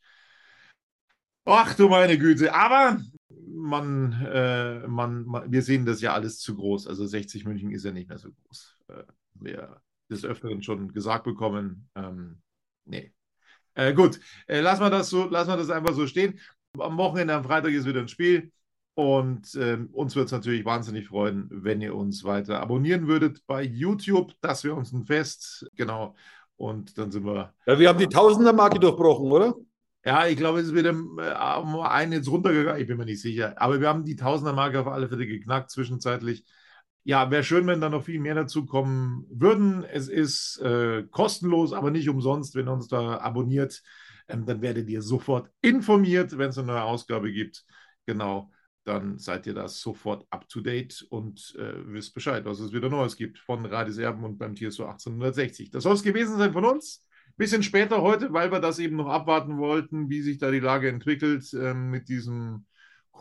Ach 1.46 1.74
du 1.76 1.88
meine 1.88 2.18
Güte. 2.18 2.54
Aber 2.54 3.00
man, 3.30 4.12
äh, 4.12 4.86
man, 4.86 5.24
man, 5.24 5.50
wir 5.50 5.62
sehen 5.62 5.86
das 5.86 6.02
ja 6.02 6.14
alles 6.14 6.40
zu 6.40 6.56
groß. 6.58 6.88
Also 6.88 7.06
60 7.06 7.46
München 7.46 7.72
ist 7.72 7.86
ja 7.86 7.94
nicht 7.94 8.10
mehr 8.10 8.18
so 8.18 8.34
groß. 8.34 8.78
Äh, 8.90 9.04
wir 9.42 9.82
des 10.10 10.26
Öfteren 10.26 10.62
schon 10.64 10.94
gesagt 10.94 11.24
bekommen. 11.26 11.90
Ähm, 11.96 12.42
nee. 12.86 13.14
Äh, 13.74 13.94
gut, 13.94 14.20
äh, 14.48 14.62
lassen 14.62 14.82
wir 14.82 14.90
das 14.90 15.10
so, 15.10 15.26
lassen 15.26 15.50
wir 15.50 15.58
das 15.58 15.70
einfach 15.70 15.94
so 15.94 16.08
stehen. 16.08 16.40
Am 16.80 16.98
Wochenende, 16.98 17.34
am 17.34 17.44
Freitag 17.44 17.72
ist 17.72 17.86
wieder 17.86 18.02
ein 18.02 18.08
Spiel. 18.08 18.52
Und 18.96 19.54
äh, 19.54 19.78
uns 19.92 20.16
würde 20.16 20.26
es 20.26 20.32
natürlich 20.32 20.66
wahnsinnig 20.66 21.08
freuen, 21.08 21.48
wenn 21.52 21.82
ihr 21.82 21.94
uns 21.94 22.24
weiter 22.24 22.60
abonnieren 22.60 23.08
würdet 23.08 23.46
bei 23.46 23.62
YouTube. 23.62 24.34
Das 24.42 24.64
wäre 24.64 24.74
uns 24.74 24.92
ein 24.92 25.06
Fest. 25.06 25.70
Genau. 25.76 26.16
Und 26.56 26.98
dann 26.98 27.12
sind 27.12 27.24
wir. 27.24 27.54
Ja, 27.68 27.78
wir 27.78 27.90
haben 27.90 28.00
die 28.00 28.08
Tausender-Marke 28.08 28.80
durchbrochen, 28.80 29.32
oder? 29.32 29.54
Ja, 30.04 30.26
ich 30.26 30.38
glaube, 30.38 30.62
es 30.62 30.68
ist 30.68 30.74
wieder 30.74 30.90
äh, 30.90 31.60
um 31.60 31.80
einen 31.82 32.14
jetzt 32.14 32.28
runtergegangen. 32.28 32.82
Ich 32.82 32.88
bin 32.88 32.98
mir 32.98 33.06
nicht 33.06 33.22
sicher. 33.22 33.54
Aber 33.62 33.80
wir 33.80 33.88
haben 33.88 34.04
die 34.04 34.16
Tausender-Marke 34.16 34.80
auf 34.80 34.88
alle 34.88 35.08
Fälle 35.08 35.28
geknackt 35.28 35.70
zwischenzeitlich. 35.70 36.44
Ja, 37.08 37.32
wäre 37.32 37.44
schön, 37.44 37.66
wenn 37.68 37.80
da 37.80 37.88
noch 37.88 38.04
viel 38.04 38.20
mehr 38.20 38.36
dazu 38.36 38.66
kommen 38.66 39.26
würden. 39.30 39.86
Es 39.86 40.10
ist 40.10 40.60
äh, 40.60 41.04
kostenlos, 41.10 41.72
aber 41.72 41.90
nicht 41.90 42.10
umsonst, 42.10 42.54
wenn 42.54 42.68
ihr 42.68 42.74
uns 42.74 42.90
da 42.90 43.20
abonniert. 43.20 43.82
Ähm, 44.28 44.46
dann 44.46 44.62
werdet 44.62 44.90
ihr 44.90 45.02
sofort 45.02 45.50
informiert, 45.62 46.38
wenn 46.38 46.50
es 46.50 46.58
eine 46.58 46.68
neue 46.68 46.84
Ausgabe 46.84 47.32
gibt. 47.32 47.64
Genau 48.06 48.52
dann 48.88 49.20
seid 49.20 49.46
ihr 49.46 49.54
da 49.54 49.68
sofort 49.68 50.26
up 50.30 50.48
to 50.48 50.62
date 50.62 51.06
und 51.10 51.56
äh, 51.60 51.74
wisst 51.88 52.14
Bescheid, 52.14 52.46
was 52.46 52.60
es 52.60 52.72
wieder 52.72 52.90
Neues 52.90 53.18
gibt 53.18 53.38
von 53.38 53.66
Radis 53.66 53.98
Erben 53.98 54.24
und 54.24 54.38
beim 54.38 54.56
TSO 54.56 54.86
1860. 54.86 55.72
Das 55.72 55.84
soll 55.84 55.94
es 55.94 56.04
gewesen 56.04 56.38
sein 56.38 56.54
von 56.54 56.66
uns. 56.66 57.06
Bisschen 57.36 57.64
später 57.64 58.02
heute, 58.02 58.34
weil 58.34 58.52
wir 58.52 58.60
das 58.60 58.80
eben 58.80 58.96
noch 58.96 59.10
abwarten 59.10 59.58
wollten, 59.58 60.10
wie 60.10 60.22
sich 60.22 60.38
da 60.38 60.52
die 60.52 60.60
Lage 60.60 60.90
entwickelt 60.90 61.54
äh, 61.54 61.74
mit 61.74 62.08
diesem 62.08 62.66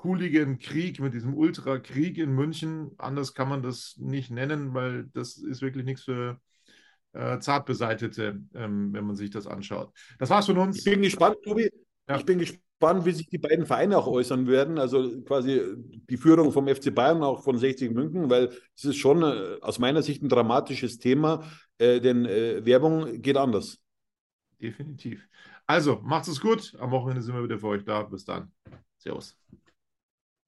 Hooligan-Krieg, 0.03 1.01
mit 1.01 1.15
diesem 1.15 1.35
Ultra-Krieg 1.35 2.19
in 2.19 2.33
München. 2.33 2.93
Anders 2.99 3.35
kann 3.35 3.49
man 3.49 3.63
das 3.63 3.97
nicht 3.99 4.31
nennen, 4.31 4.75
weil 4.75 5.09
das 5.13 5.37
ist 5.37 5.63
wirklich 5.63 5.85
nichts 5.85 6.03
für 6.05 6.41
äh, 7.13 7.39
Zartbeseitete, 7.39 8.41
ähm, 8.55 8.93
wenn 8.93 9.05
man 9.05 9.17
sich 9.17 9.31
das 9.31 9.47
anschaut. 9.47 9.93
Das 10.19 10.31
war's 10.31 10.47
von 10.47 10.59
uns. 10.59 10.79
Ich 10.79 10.85
bin 10.85 11.03
gespannt, 11.03 11.37
Tobi. 11.43 11.71
Ja. 12.09 12.17
Ich 12.17 12.25
bin 12.25 12.39
gespannt 12.39 12.61
wie 12.79 13.13
sich 13.13 13.29
die 13.29 13.39
beiden 13.39 13.65
Vereine 13.65 13.97
auch 13.97 14.07
äußern 14.07 14.47
werden. 14.47 14.79
Also 14.79 15.23
quasi 15.23 15.63
die 15.77 16.17
Führung 16.17 16.53
vom 16.53 16.69
FC 16.69 16.95
Bayern, 16.95 17.23
auch 17.23 17.43
von 17.43 17.59
60 17.59 17.93
München, 17.93 18.29
weil 18.29 18.51
es 18.77 18.85
ist 18.85 18.97
schon 18.97 19.23
äh, 19.23 19.57
aus 19.63 19.79
meiner 19.79 20.03
Sicht 20.03 20.23
ein 20.23 20.29
dramatisches 20.29 20.99
Thema, 20.99 21.45
äh, 21.79 22.01
denn 22.01 22.27
äh, 22.27 22.65
Werbung 22.65 23.23
geht 23.23 23.37
anders. 23.37 23.79
Definitiv. 24.61 25.27
Also, 25.67 26.01
macht 26.03 26.29
es 26.29 26.41
gut. 26.41 26.75
Am 26.79 26.91
Wochenende 26.91 27.23
sind 27.23 27.35
wir 27.35 27.43
wieder 27.43 27.59
für 27.59 27.69
euch 27.69 27.85
da. 27.85 28.03
Bis 28.03 28.25
dann. 28.25 28.53
Servus. 28.99 29.37